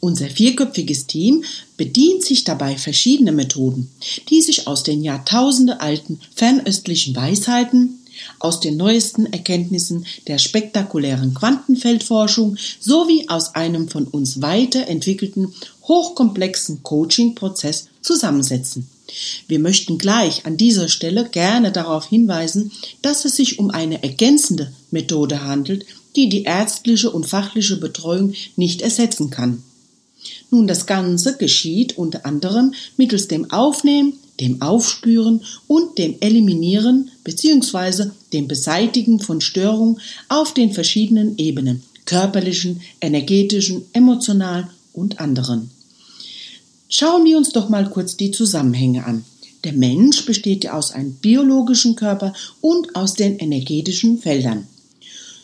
Unser 0.00 0.28
vierköpfiges 0.28 1.06
Team 1.06 1.44
bedient 1.78 2.22
sich 2.22 2.44
dabei 2.44 2.76
verschiedener 2.76 3.32
Methoden, 3.32 3.90
die 4.28 4.42
sich 4.42 4.66
aus 4.66 4.82
den 4.82 5.02
Jahrtausende 5.02 5.80
alten 5.80 6.20
fernöstlichen 6.34 7.16
Weisheiten, 7.16 7.98
aus 8.38 8.60
den 8.60 8.76
neuesten 8.76 9.26
Erkenntnissen 9.26 10.06
der 10.26 10.38
spektakulären 10.38 11.34
Quantenfeldforschung 11.34 12.56
sowie 12.80 13.28
aus 13.28 13.54
einem 13.54 13.88
von 13.88 14.06
uns 14.06 14.40
weiterentwickelten 14.40 15.52
hochkomplexen 15.84 16.82
Coaching-Prozess 16.82 17.88
zusammensetzen. 18.00 18.88
Wir 19.48 19.58
möchten 19.58 19.98
gleich 19.98 20.46
an 20.46 20.56
dieser 20.56 20.88
Stelle 20.88 21.28
gerne 21.28 21.72
darauf 21.72 22.06
hinweisen, 22.06 22.72
dass 23.02 23.24
es 23.24 23.36
sich 23.36 23.58
um 23.58 23.70
eine 23.70 24.02
ergänzende 24.02 24.72
Methode 24.90 25.44
handelt, 25.44 25.86
die 26.16 26.28
die 26.28 26.44
ärztliche 26.44 27.10
und 27.10 27.26
fachliche 27.26 27.76
Betreuung 27.76 28.34
nicht 28.56 28.82
ersetzen 28.82 29.30
kann. 29.30 29.62
Nun, 30.50 30.66
das 30.66 30.86
Ganze 30.86 31.36
geschieht 31.36 31.98
unter 31.98 32.24
anderem 32.24 32.74
mittels 32.96 33.28
dem 33.28 33.50
Aufnehmen, 33.50 34.14
dem 34.40 34.62
Aufspüren 34.62 35.42
und 35.66 35.98
dem 35.98 36.16
Eliminieren 36.20 37.10
bzw. 37.24 38.10
dem 38.32 38.48
Beseitigen 38.48 39.20
von 39.20 39.40
Störungen 39.40 40.00
auf 40.28 40.54
den 40.54 40.72
verschiedenen 40.72 41.38
Ebenen 41.38 41.82
körperlichen, 42.06 42.80
energetischen, 43.00 43.84
emotionalen 43.92 44.68
und 44.92 45.20
anderen. 45.20 45.70
Schauen 46.88 47.24
wir 47.24 47.36
uns 47.36 47.50
doch 47.50 47.68
mal 47.68 47.88
kurz 47.90 48.16
die 48.16 48.30
Zusammenhänge 48.30 49.04
an. 49.04 49.24
Der 49.64 49.72
Mensch 49.72 50.26
besteht 50.26 50.64
ja 50.64 50.74
aus 50.74 50.92
einem 50.92 51.14
biologischen 51.14 51.96
Körper 51.96 52.34
und 52.60 52.94
aus 52.94 53.14
den 53.14 53.38
energetischen 53.38 54.18
Feldern. 54.18 54.66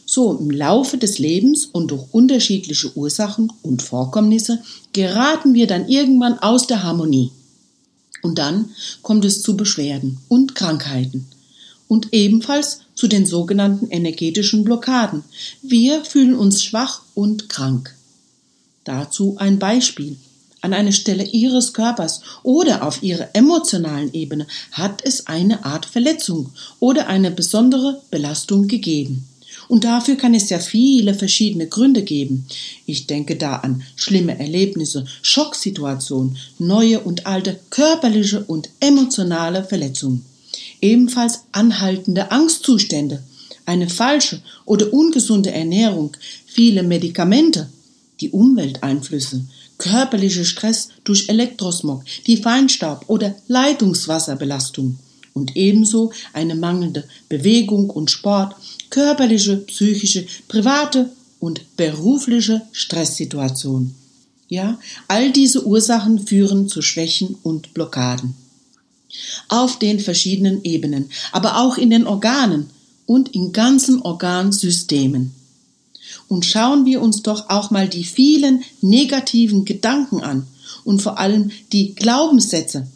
So 0.04 0.36
im 0.36 0.50
Laufe 0.50 0.98
des 0.98 1.18
Lebens 1.18 1.66
und 1.66 1.90
durch 1.90 2.04
unterschiedliche 2.12 2.94
Ursachen 2.96 3.52
und 3.62 3.80
Vorkommnisse 3.80 4.60
geraten 4.92 5.54
wir 5.54 5.66
dann 5.66 5.88
irgendwann 5.88 6.38
aus 6.40 6.66
der 6.66 6.82
Harmonie. 6.82 7.30
Und 8.22 8.38
dann 8.38 8.70
kommt 9.02 9.24
es 9.24 9.42
zu 9.42 9.56
Beschwerden 9.56 10.18
und 10.28 10.54
Krankheiten 10.54 11.26
und 11.90 12.12
ebenfalls 12.12 12.82
zu 12.94 13.08
den 13.08 13.26
sogenannten 13.26 13.90
energetischen 13.90 14.64
Blockaden. 14.64 15.24
Wir 15.60 16.04
fühlen 16.04 16.36
uns 16.36 16.62
schwach 16.62 17.02
und 17.14 17.48
krank. 17.48 17.96
Dazu 18.84 19.36
ein 19.38 19.58
Beispiel. 19.58 20.16
An 20.60 20.72
einer 20.72 20.92
Stelle 20.92 21.24
Ihres 21.24 21.72
Körpers 21.72 22.20
oder 22.42 22.86
auf 22.86 23.02
Ihrer 23.02 23.30
emotionalen 23.32 24.12
Ebene 24.12 24.46
hat 24.72 25.02
es 25.04 25.26
eine 25.26 25.64
Art 25.64 25.86
Verletzung 25.86 26.52
oder 26.78 27.08
eine 27.08 27.30
besondere 27.30 28.02
Belastung 28.10 28.68
gegeben. 28.68 29.26
Und 29.70 29.84
dafür 29.84 30.16
kann 30.16 30.34
es 30.34 30.50
ja 30.50 30.58
viele 30.58 31.14
verschiedene 31.14 31.68
Gründe 31.68 32.02
geben. 32.02 32.44
Ich 32.86 33.06
denke 33.06 33.36
da 33.36 33.54
an 33.58 33.84
schlimme 33.94 34.36
Erlebnisse, 34.36 35.04
Schocksituationen, 35.22 36.36
neue 36.58 36.98
und 36.98 37.26
alte 37.26 37.60
körperliche 37.70 38.42
und 38.42 38.68
emotionale 38.80 39.62
Verletzungen. 39.62 40.24
Ebenfalls 40.80 41.42
anhaltende 41.52 42.32
Angstzustände, 42.32 43.22
eine 43.64 43.88
falsche 43.88 44.42
oder 44.64 44.92
ungesunde 44.92 45.52
Ernährung, 45.52 46.16
viele 46.46 46.82
Medikamente, 46.82 47.68
die 48.20 48.30
Umwelteinflüsse, 48.30 49.44
körperlicher 49.78 50.44
Stress 50.44 50.88
durch 51.04 51.28
Elektrosmog, 51.28 52.02
die 52.26 52.38
Feinstaub 52.38 53.04
oder 53.06 53.36
Leitungswasserbelastung 53.46 54.98
und 55.32 55.56
ebenso 55.56 56.12
eine 56.32 56.56
mangelnde 56.56 57.04
Bewegung 57.28 57.88
und 57.88 58.10
Sport, 58.10 58.56
körperliche, 58.90 59.56
psychische, 59.56 60.26
private 60.48 61.10
und 61.38 61.76
berufliche 61.76 62.62
Stresssituation. 62.72 63.94
Ja, 64.48 64.78
all 65.06 65.30
diese 65.30 65.64
Ursachen 65.64 66.26
führen 66.26 66.68
zu 66.68 66.82
Schwächen 66.82 67.36
und 67.42 67.72
Blockaden. 67.72 68.34
Auf 69.48 69.78
den 69.78 70.00
verschiedenen 70.00 70.64
Ebenen, 70.64 71.10
aber 71.32 71.58
auch 71.58 71.78
in 71.78 71.90
den 71.90 72.06
Organen 72.06 72.70
und 73.06 73.28
in 73.34 73.52
ganzen 73.52 74.02
Organsystemen. 74.02 75.32
Und 76.28 76.44
schauen 76.44 76.84
wir 76.84 77.00
uns 77.00 77.22
doch 77.22 77.48
auch 77.48 77.70
mal 77.70 77.88
die 77.88 78.04
vielen 78.04 78.62
negativen 78.80 79.64
Gedanken 79.64 80.20
an 80.20 80.46
und 80.84 81.02
vor 81.02 81.18
allem 81.18 81.50
die 81.72 81.94
Glaubenssätze, 81.94 82.86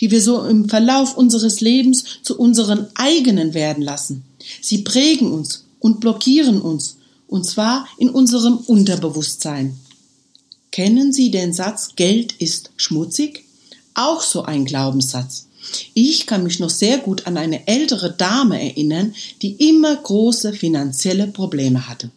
die 0.00 0.10
wir 0.10 0.20
so 0.20 0.44
im 0.44 0.68
Verlauf 0.68 1.16
unseres 1.16 1.60
Lebens 1.60 2.04
zu 2.22 2.38
unseren 2.38 2.88
eigenen 2.94 3.54
werden 3.54 3.82
lassen. 3.82 4.24
Sie 4.60 4.78
prägen 4.78 5.32
uns 5.32 5.64
und 5.80 6.00
blockieren 6.00 6.60
uns, 6.60 6.96
und 7.26 7.44
zwar 7.44 7.86
in 7.98 8.10
unserem 8.10 8.58
Unterbewusstsein. 8.58 9.78
Kennen 10.70 11.12
Sie 11.12 11.30
den 11.30 11.52
Satz 11.52 11.96
Geld 11.96 12.32
ist 12.38 12.70
schmutzig? 12.76 13.44
Auch 13.94 14.22
so 14.22 14.42
ein 14.42 14.64
Glaubenssatz. 14.64 15.46
Ich 15.94 16.26
kann 16.26 16.42
mich 16.42 16.58
noch 16.60 16.70
sehr 16.70 16.98
gut 16.98 17.26
an 17.26 17.36
eine 17.36 17.66
ältere 17.68 18.12
Dame 18.12 18.60
erinnern, 18.60 19.14
die 19.42 19.52
immer 19.68 19.94
große 19.94 20.52
finanzielle 20.52 21.26
Probleme 21.26 21.88
hatte. 21.88 22.10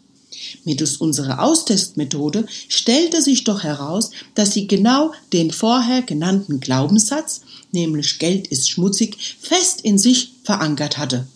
Mittels 0.64 0.98
unserer 0.98 1.42
Austestmethode 1.42 2.46
stellte 2.68 3.22
sich 3.22 3.44
doch 3.44 3.64
heraus, 3.64 4.12
dass 4.36 4.54
sie 4.54 4.68
genau 4.68 5.12
den 5.34 5.52
vorher 5.52 6.02
genannten 6.02 6.60
Glaubenssatz, 6.60 7.42
nämlich 7.72 8.20
Geld 8.20 8.48
ist 8.48 8.70
schmutzig, 8.70 9.18
fest 9.40 9.82
in 9.82 9.98
sich 9.98 10.32
verankert 10.44 10.98
hatte. 10.98 11.28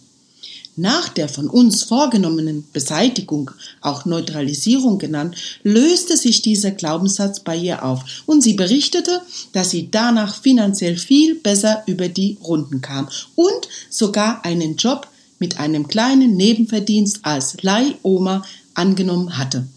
Nach 0.79 1.09
der 1.09 1.27
von 1.27 1.49
uns 1.49 1.83
vorgenommenen 1.83 2.63
Beseitigung, 2.71 3.51
auch 3.81 4.05
Neutralisierung 4.05 4.97
genannt, 4.97 5.35
löste 5.61 6.15
sich 6.15 6.41
dieser 6.41 6.71
Glaubenssatz 6.71 7.41
bei 7.41 7.57
ihr 7.57 7.83
auf 7.83 8.23
und 8.25 8.41
sie 8.41 8.53
berichtete, 8.53 9.21
dass 9.51 9.71
sie 9.71 9.91
danach 9.91 10.41
finanziell 10.41 10.95
viel 10.95 11.35
besser 11.35 11.83
über 11.85 12.07
die 12.07 12.37
Runden 12.41 12.79
kam 12.79 13.09
und 13.35 13.67
sogar 13.89 14.45
einen 14.45 14.77
Job 14.77 15.09
mit 15.37 15.59
einem 15.59 15.89
kleinen 15.89 16.37
Nebenverdienst 16.37 17.19
als 17.23 17.61
Leihoma 17.61 18.45
angenommen 18.73 19.37
hatte. 19.37 19.67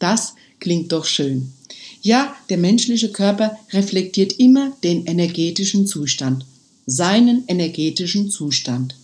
Das 0.00 0.34
klingt 0.58 0.90
doch 0.90 1.04
schön. 1.04 1.52
Ja, 2.00 2.34
der 2.48 2.58
menschliche 2.58 3.12
Körper 3.12 3.56
reflektiert 3.72 4.32
immer 4.40 4.72
den 4.82 5.06
energetischen 5.06 5.86
Zustand, 5.86 6.46
seinen 6.84 7.44
energetischen 7.46 8.28
Zustand. 8.28 8.96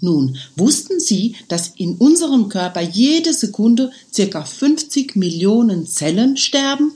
Nun, 0.00 0.36
wussten 0.56 1.00
Sie, 1.00 1.36
dass 1.48 1.72
in 1.76 1.96
unserem 1.96 2.48
Körper 2.48 2.80
jede 2.80 3.32
Sekunde 3.32 3.90
circa 4.12 4.44
50 4.44 5.16
Millionen 5.16 5.86
Zellen 5.86 6.36
sterben? 6.36 6.92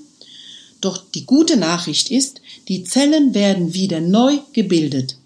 Doch 0.80 1.02
die 1.14 1.26
gute 1.26 1.56
Nachricht 1.56 2.10
ist, 2.10 2.40
die 2.68 2.84
Zellen 2.84 3.34
werden 3.34 3.74
wieder 3.74 4.00
neu 4.00 4.38
gebildet. 4.52 5.16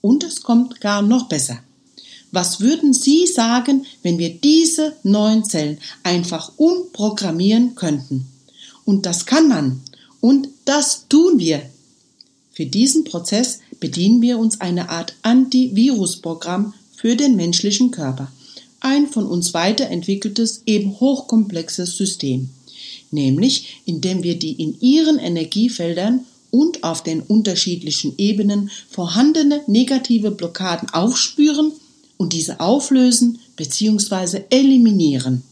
Und 0.00 0.24
es 0.24 0.42
kommt 0.42 0.80
gar 0.80 1.02
noch 1.02 1.28
besser. 1.28 1.58
Was 2.30 2.60
würden 2.60 2.92
Sie 2.92 3.26
sagen, 3.26 3.86
wenn 4.02 4.18
wir 4.18 4.34
diese 4.34 4.96
neuen 5.02 5.44
Zellen 5.44 5.78
einfach 6.02 6.52
umprogrammieren 6.56 7.74
könnten? 7.74 8.26
Und 8.84 9.06
das 9.06 9.24
kann 9.24 9.48
man. 9.48 9.80
Und 10.20 10.48
das 10.64 11.06
tun 11.08 11.38
wir. 11.38 11.62
Für 12.52 12.66
diesen 12.66 13.04
Prozess 13.04 13.60
bedienen 13.78 14.20
wir 14.20 14.38
uns 14.38 14.60
einer 14.60 14.90
Art 14.90 15.14
Antivirusprogramm 15.22 16.74
für 16.98 17.14
den 17.14 17.36
menschlichen 17.36 17.92
Körper. 17.92 18.32
Ein 18.80 19.06
von 19.06 19.24
uns 19.26 19.54
weiterentwickeltes, 19.54 20.62
eben 20.66 20.98
hochkomplexes 20.98 21.96
System. 21.96 22.50
Nämlich, 23.12 23.82
indem 23.84 24.24
wir 24.24 24.36
die 24.36 24.52
in 24.52 24.80
ihren 24.80 25.18
Energiefeldern 25.18 26.24
und 26.50 26.82
auf 26.82 27.04
den 27.04 27.20
unterschiedlichen 27.20 28.14
Ebenen 28.18 28.70
vorhandene 28.90 29.62
negative 29.68 30.32
Blockaden 30.32 30.90
aufspüren 30.90 31.70
und 32.16 32.32
diese 32.32 32.58
auflösen 32.58 33.38
bzw. 33.56 34.42
eliminieren. 34.50 35.44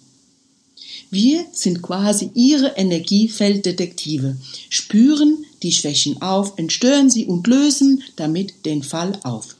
Wir 1.10 1.46
sind 1.52 1.80
quasi 1.80 2.30
ihre 2.34 2.70
Energiefelddetektive, 2.76 4.36
spüren 4.68 5.44
die 5.62 5.70
Schwächen 5.70 6.20
auf, 6.20 6.54
entstören 6.56 7.08
sie 7.08 7.26
und 7.26 7.46
lösen 7.46 8.02
damit 8.16 8.66
den 8.66 8.82
Fall 8.82 9.18
auf. 9.22 9.55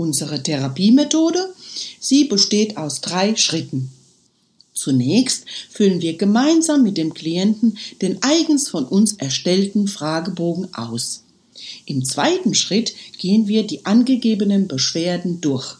Unsere 0.00 0.40
Therapiemethode, 0.40 1.52
sie 1.98 2.26
besteht 2.26 2.76
aus 2.76 3.00
drei 3.00 3.34
Schritten. 3.34 3.90
Zunächst 4.72 5.44
füllen 5.70 6.00
wir 6.00 6.16
gemeinsam 6.16 6.84
mit 6.84 6.96
dem 6.96 7.14
Klienten 7.14 7.76
den 8.00 8.22
eigens 8.22 8.68
von 8.68 8.84
uns 8.84 9.14
erstellten 9.14 9.88
Fragebogen 9.88 10.72
aus. 10.72 11.24
Im 11.84 12.04
zweiten 12.04 12.54
Schritt 12.54 12.94
gehen 13.18 13.48
wir 13.48 13.66
die 13.66 13.86
angegebenen 13.86 14.68
Beschwerden 14.68 15.40
durch. 15.40 15.74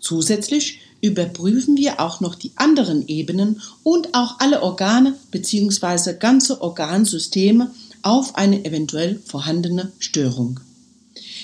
Zusätzlich 0.00 0.80
überprüfen 1.00 1.78
wir 1.78 1.98
auch 1.98 2.20
noch 2.20 2.34
die 2.34 2.52
anderen 2.56 3.08
Ebenen 3.08 3.62
und 3.82 4.12
auch 4.12 4.38
alle 4.40 4.62
Organe 4.62 5.16
bzw. 5.30 6.12
ganze 6.18 6.60
Organsysteme 6.60 7.70
auf 8.02 8.34
eine 8.34 8.66
eventuell 8.66 9.18
vorhandene 9.24 9.92
Störung. 9.98 10.60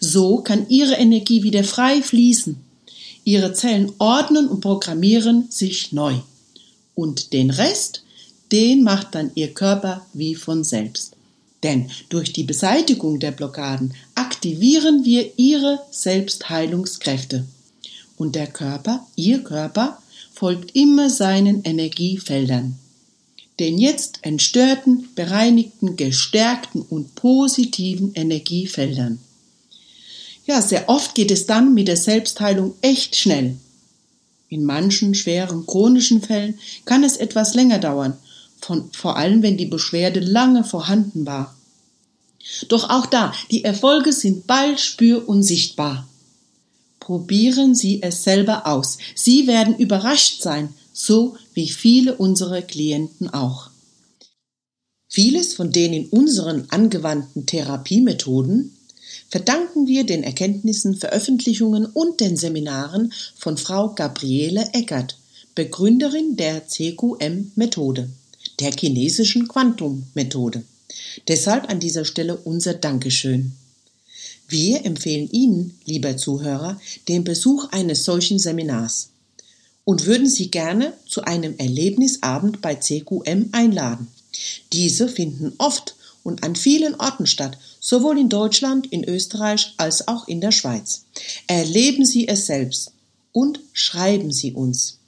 So 0.00 0.38
kann 0.38 0.68
Ihre 0.68 0.94
Energie 0.94 1.42
wieder 1.42 1.64
frei 1.64 2.02
fließen. 2.02 2.56
Ihre 3.24 3.52
Zellen 3.52 3.92
ordnen 3.98 4.48
und 4.48 4.60
programmieren 4.60 5.46
sich 5.50 5.92
neu. 5.92 6.16
Und 6.94 7.32
den 7.32 7.50
Rest, 7.50 8.02
den 8.50 8.82
macht 8.82 9.14
dann 9.14 9.30
Ihr 9.34 9.54
Körper 9.54 10.06
wie 10.12 10.34
von 10.34 10.64
selbst. 10.64 11.16
Denn 11.62 11.90
durch 12.08 12.32
die 12.32 12.42
Beseitigung 12.42 13.20
der 13.20 13.30
Blockaden 13.30 13.94
aktivieren 14.14 15.04
wir 15.04 15.38
ihre 15.38 15.80
Selbstheilungskräfte. 15.90 17.44
Und 18.16 18.34
der 18.34 18.48
Körper, 18.48 19.06
Ihr 19.14 19.44
Körper, 19.44 19.98
folgt 20.34 20.74
immer 20.74 21.08
seinen 21.08 21.62
Energiefeldern. 21.62 22.78
Den 23.60 23.78
jetzt 23.78 24.18
entstörten, 24.22 25.08
bereinigten, 25.14 25.96
gestärkten 25.96 26.82
und 26.82 27.14
positiven 27.14 28.12
Energiefeldern. 28.14 29.20
Ja, 30.44 30.60
sehr 30.60 30.88
oft 30.88 31.14
geht 31.14 31.30
es 31.30 31.46
dann 31.46 31.74
mit 31.74 31.88
der 31.88 31.96
Selbstheilung 31.96 32.74
echt 32.82 33.16
schnell. 33.16 33.56
In 34.48 34.64
manchen 34.64 35.14
schweren 35.14 35.66
chronischen 35.66 36.20
Fällen 36.20 36.58
kann 36.84 37.04
es 37.04 37.16
etwas 37.16 37.54
länger 37.54 37.78
dauern 37.78 38.18
von, 38.62 38.90
vor 38.92 39.16
allem 39.16 39.42
wenn 39.42 39.56
die 39.56 39.66
Beschwerde 39.66 40.20
lange 40.20 40.64
vorhanden 40.64 41.26
war. 41.26 41.54
Doch 42.68 42.90
auch 42.90 43.06
da, 43.06 43.32
die 43.50 43.64
Erfolge 43.64 44.12
sind 44.12 44.46
bald 44.46 44.80
spür- 44.80 45.28
und 45.28 45.42
sichtbar. 45.42 46.08
Probieren 47.00 47.74
Sie 47.74 48.02
es 48.02 48.22
selber 48.22 48.66
aus. 48.66 48.98
Sie 49.14 49.46
werden 49.46 49.76
überrascht 49.76 50.40
sein, 50.40 50.72
so 50.92 51.36
wie 51.54 51.68
viele 51.68 52.16
unserer 52.16 52.62
Klienten 52.62 53.28
auch. 53.32 53.70
Vieles 55.08 55.54
von 55.54 55.72
den 55.72 55.92
in 55.92 56.06
unseren 56.08 56.66
angewandten 56.70 57.44
Therapiemethoden 57.44 58.76
verdanken 59.32 59.86
wir 59.86 60.04
den 60.04 60.22
Erkenntnissen, 60.22 60.94
Veröffentlichungen 60.94 61.86
und 61.86 62.20
den 62.20 62.36
Seminaren 62.36 63.14
von 63.34 63.56
Frau 63.56 63.94
Gabriele 63.94 64.68
Eckert, 64.74 65.16
Begründerin 65.54 66.36
der 66.36 66.68
CQM-Methode 66.68 68.10
der 68.60 68.72
chinesischen 68.72 69.48
Quantum-Methode. 69.48 70.64
Deshalb 71.28 71.70
an 71.70 71.80
dieser 71.80 72.04
Stelle 72.04 72.36
unser 72.36 72.74
Dankeschön. 72.74 73.52
Wir 74.48 74.84
empfehlen 74.84 75.30
Ihnen, 75.30 75.78
lieber 75.86 76.18
Zuhörer, 76.18 76.78
den 77.08 77.24
Besuch 77.24 77.70
eines 77.70 78.04
solchen 78.04 78.38
Seminars 78.38 79.12
und 79.84 80.04
würden 80.04 80.28
Sie 80.28 80.50
gerne 80.50 80.92
zu 81.08 81.22
einem 81.22 81.56
Erlebnisabend 81.56 82.60
bei 82.60 82.74
CQM 82.74 83.48
einladen. 83.52 84.08
Diese 84.74 85.08
finden 85.08 85.54
oft 85.56 85.94
und 86.22 86.42
an 86.44 86.56
vielen 86.56 86.94
Orten 86.94 87.26
statt, 87.26 87.58
sowohl 87.80 88.18
in 88.18 88.28
Deutschland, 88.28 88.86
in 88.92 89.04
Österreich 89.04 89.74
als 89.76 90.08
auch 90.08 90.28
in 90.28 90.40
der 90.40 90.52
Schweiz. 90.52 91.04
Erleben 91.46 92.04
Sie 92.04 92.28
es 92.28 92.46
selbst 92.46 92.92
und 93.32 93.60
schreiben 93.72 94.32
Sie 94.32 94.52
uns. 94.52 94.98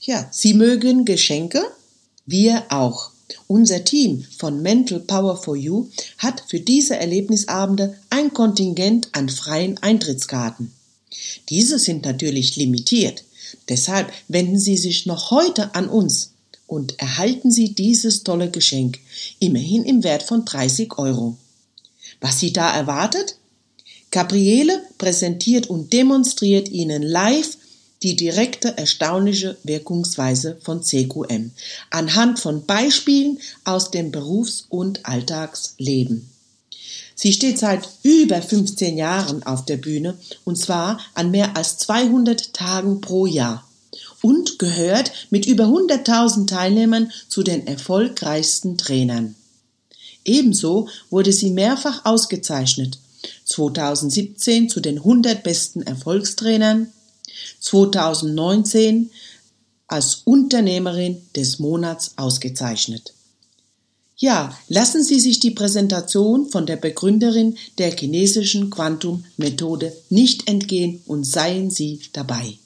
Ja, 0.00 0.28
Sie 0.30 0.54
mögen 0.54 1.04
Geschenke 1.04 1.64
wir 2.26 2.64
auch. 2.70 3.10
Unser 3.46 3.84
Team 3.84 4.24
von 4.36 4.60
Mental 4.60 4.98
Power 4.98 5.36
for 5.36 5.56
You 5.56 5.88
hat 6.18 6.42
für 6.48 6.58
diese 6.58 6.96
Erlebnisabende 6.96 7.96
ein 8.10 8.32
Kontingent 8.32 9.08
an 9.12 9.28
freien 9.28 9.78
Eintrittskarten. 9.78 10.72
Diese 11.48 11.78
sind 11.78 12.04
natürlich 12.04 12.56
limitiert. 12.56 13.22
Deshalb 13.68 14.12
wenden 14.26 14.58
Sie 14.58 14.76
sich 14.76 15.06
noch 15.06 15.30
heute 15.30 15.74
an 15.76 15.88
uns 15.88 16.32
und 16.66 16.98
erhalten 16.98 17.50
Sie 17.50 17.74
dieses 17.74 18.24
tolle 18.24 18.50
Geschenk, 18.50 18.98
immerhin 19.38 19.84
im 19.84 20.04
Wert 20.04 20.22
von 20.22 20.44
30 20.44 20.98
Euro. 20.98 21.36
Was 22.20 22.40
Sie 22.40 22.52
da 22.52 22.74
erwartet? 22.74 23.36
Gabriele 24.10 24.82
präsentiert 24.98 25.68
und 25.68 25.92
demonstriert 25.92 26.68
Ihnen 26.68 27.02
live 27.02 27.56
die 28.02 28.16
direkte 28.16 28.76
erstaunliche 28.76 29.56
Wirkungsweise 29.62 30.58
von 30.62 30.82
CQM 30.82 31.50
anhand 31.90 32.38
von 32.38 32.66
Beispielen 32.66 33.38
aus 33.64 33.90
dem 33.90 34.12
Berufs- 34.12 34.66
und 34.68 35.06
Alltagsleben. 35.06 36.30
Sie 37.14 37.32
steht 37.32 37.58
seit 37.58 37.88
über 38.02 38.42
15 38.42 38.98
Jahren 38.98 39.42
auf 39.42 39.64
der 39.64 39.78
Bühne 39.78 40.18
und 40.44 40.56
zwar 40.56 41.00
an 41.14 41.30
mehr 41.30 41.56
als 41.56 41.78
200 41.78 42.52
Tagen 42.52 43.00
pro 43.00 43.26
Jahr 43.26 43.65
und 44.26 44.58
gehört 44.58 45.12
mit 45.30 45.46
über 45.46 45.66
100.000 45.66 46.48
Teilnehmern 46.48 47.12
zu 47.28 47.44
den 47.44 47.64
erfolgreichsten 47.68 48.76
Trainern. 48.76 49.36
Ebenso 50.24 50.88
wurde 51.10 51.32
sie 51.32 51.50
mehrfach 51.50 52.04
ausgezeichnet. 52.04 52.98
2017 53.44 54.68
zu 54.68 54.80
den 54.80 54.98
100 54.98 55.44
besten 55.44 55.82
Erfolgstrainern, 55.82 56.88
2019 57.60 59.10
als 59.86 60.22
Unternehmerin 60.24 61.22
des 61.36 61.60
Monats 61.60 62.14
ausgezeichnet. 62.16 63.14
Ja, 64.16 64.58
lassen 64.66 65.04
Sie 65.04 65.20
sich 65.20 65.38
die 65.38 65.52
Präsentation 65.52 66.48
von 66.48 66.66
der 66.66 66.76
Begründerin 66.76 67.58
der 67.78 67.96
chinesischen 67.96 68.70
Quantum-Methode 68.70 69.92
nicht 70.10 70.48
entgehen 70.48 71.02
und 71.06 71.22
seien 71.22 71.70
Sie 71.70 72.00
dabei. 72.12 72.58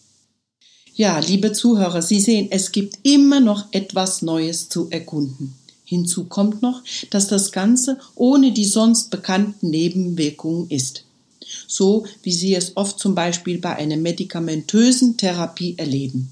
Ja, 1.00 1.18
liebe 1.18 1.54
Zuhörer, 1.54 2.02
Sie 2.02 2.20
sehen, 2.20 2.48
es 2.50 2.72
gibt 2.72 2.98
immer 3.04 3.40
noch 3.40 3.72
etwas 3.72 4.20
Neues 4.20 4.68
zu 4.68 4.90
erkunden. 4.90 5.54
Hinzu 5.82 6.24
kommt 6.24 6.60
noch, 6.60 6.82
dass 7.08 7.26
das 7.26 7.52
Ganze 7.52 7.98
ohne 8.16 8.52
die 8.52 8.66
sonst 8.66 9.10
bekannten 9.10 9.70
Nebenwirkungen 9.70 10.68
ist 10.68 11.04
so 11.66 12.04
wie 12.22 12.32
Sie 12.32 12.54
es 12.54 12.76
oft 12.76 12.98
zum 12.98 13.14
Beispiel 13.14 13.58
bei 13.58 13.74
einer 13.76 13.96
medikamentösen 13.96 15.16
Therapie 15.16 15.74
erleben. 15.78 16.30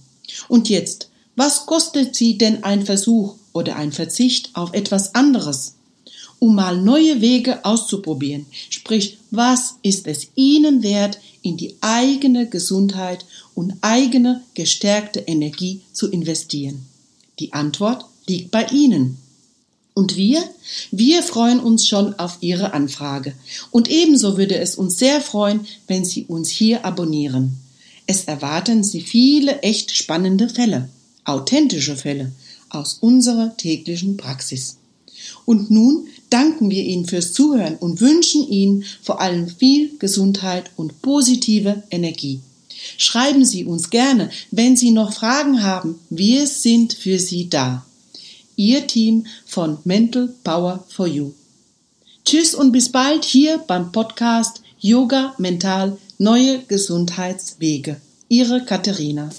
Und 0.48 0.68
jetzt, 0.68 1.08
was 1.34 1.64
kostet 1.66 2.14
Sie 2.14 2.36
denn 2.36 2.62
ein 2.62 2.84
Versuch 2.84 3.36
oder 3.52 3.76
ein 3.76 3.92
Verzicht 3.92 4.50
auf 4.54 4.74
etwas 4.74 5.14
anderes? 5.14 5.77
Um 6.40 6.54
mal 6.54 6.80
neue 6.80 7.20
Wege 7.20 7.64
auszuprobieren, 7.64 8.46
sprich, 8.70 9.18
was 9.30 9.74
ist 9.82 10.06
es 10.06 10.28
Ihnen 10.36 10.82
wert, 10.82 11.18
in 11.42 11.56
die 11.56 11.74
eigene 11.80 12.48
Gesundheit 12.48 13.24
und 13.54 13.74
eigene 13.80 14.42
gestärkte 14.54 15.20
Energie 15.20 15.80
zu 15.92 16.10
investieren? 16.10 16.86
Die 17.40 17.52
Antwort 17.52 18.04
liegt 18.28 18.50
bei 18.50 18.66
Ihnen. 18.66 19.18
Und 19.94 20.16
wir? 20.16 20.44
Wir 20.92 21.24
freuen 21.24 21.58
uns 21.58 21.88
schon 21.88 22.14
auf 22.20 22.38
Ihre 22.40 22.72
Anfrage. 22.72 23.34
Und 23.72 23.90
ebenso 23.90 24.38
würde 24.38 24.56
es 24.58 24.76
uns 24.76 24.96
sehr 24.96 25.20
freuen, 25.20 25.66
wenn 25.88 26.04
Sie 26.04 26.24
uns 26.26 26.50
hier 26.50 26.84
abonnieren. 26.84 27.58
Es 28.06 28.24
erwarten 28.24 28.84
Sie 28.84 29.00
viele 29.00 29.60
echt 29.62 29.90
spannende 29.90 30.48
Fälle, 30.48 30.88
authentische 31.24 31.96
Fälle 31.96 32.32
aus 32.70 32.98
unserer 33.00 33.56
täglichen 33.56 34.16
Praxis. 34.16 34.77
Und 35.44 35.70
nun 35.70 36.08
danken 36.30 36.70
wir 36.70 36.84
Ihnen 36.84 37.06
fürs 37.06 37.32
Zuhören 37.32 37.76
und 37.76 38.00
wünschen 38.00 38.46
Ihnen 38.48 38.84
vor 39.02 39.20
allem 39.20 39.48
viel 39.48 39.96
Gesundheit 39.98 40.70
und 40.76 41.02
positive 41.02 41.82
Energie. 41.90 42.40
Schreiben 42.96 43.44
Sie 43.44 43.64
uns 43.64 43.90
gerne, 43.90 44.30
wenn 44.50 44.76
Sie 44.76 44.92
noch 44.92 45.12
Fragen 45.12 45.62
haben. 45.62 45.98
Wir 46.10 46.46
sind 46.46 46.92
für 46.92 47.18
Sie 47.18 47.48
da. 47.48 47.84
Ihr 48.56 48.86
Team 48.86 49.26
von 49.46 49.78
Mental 49.84 50.32
Power 50.44 50.84
for 50.88 51.06
You. 51.06 51.32
Tschüss 52.24 52.54
und 52.54 52.72
bis 52.72 52.90
bald 52.90 53.24
hier 53.24 53.58
beim 53.58 53.92
Podcast 53.92 54.62
Yoga 54.80 55.34
Mental 55.38 55.96
Neue 56.18 56.60
Gesundheitswege. 56.66 58.00
Ihre 58.28 58.64
Katharina. 58.64 59.30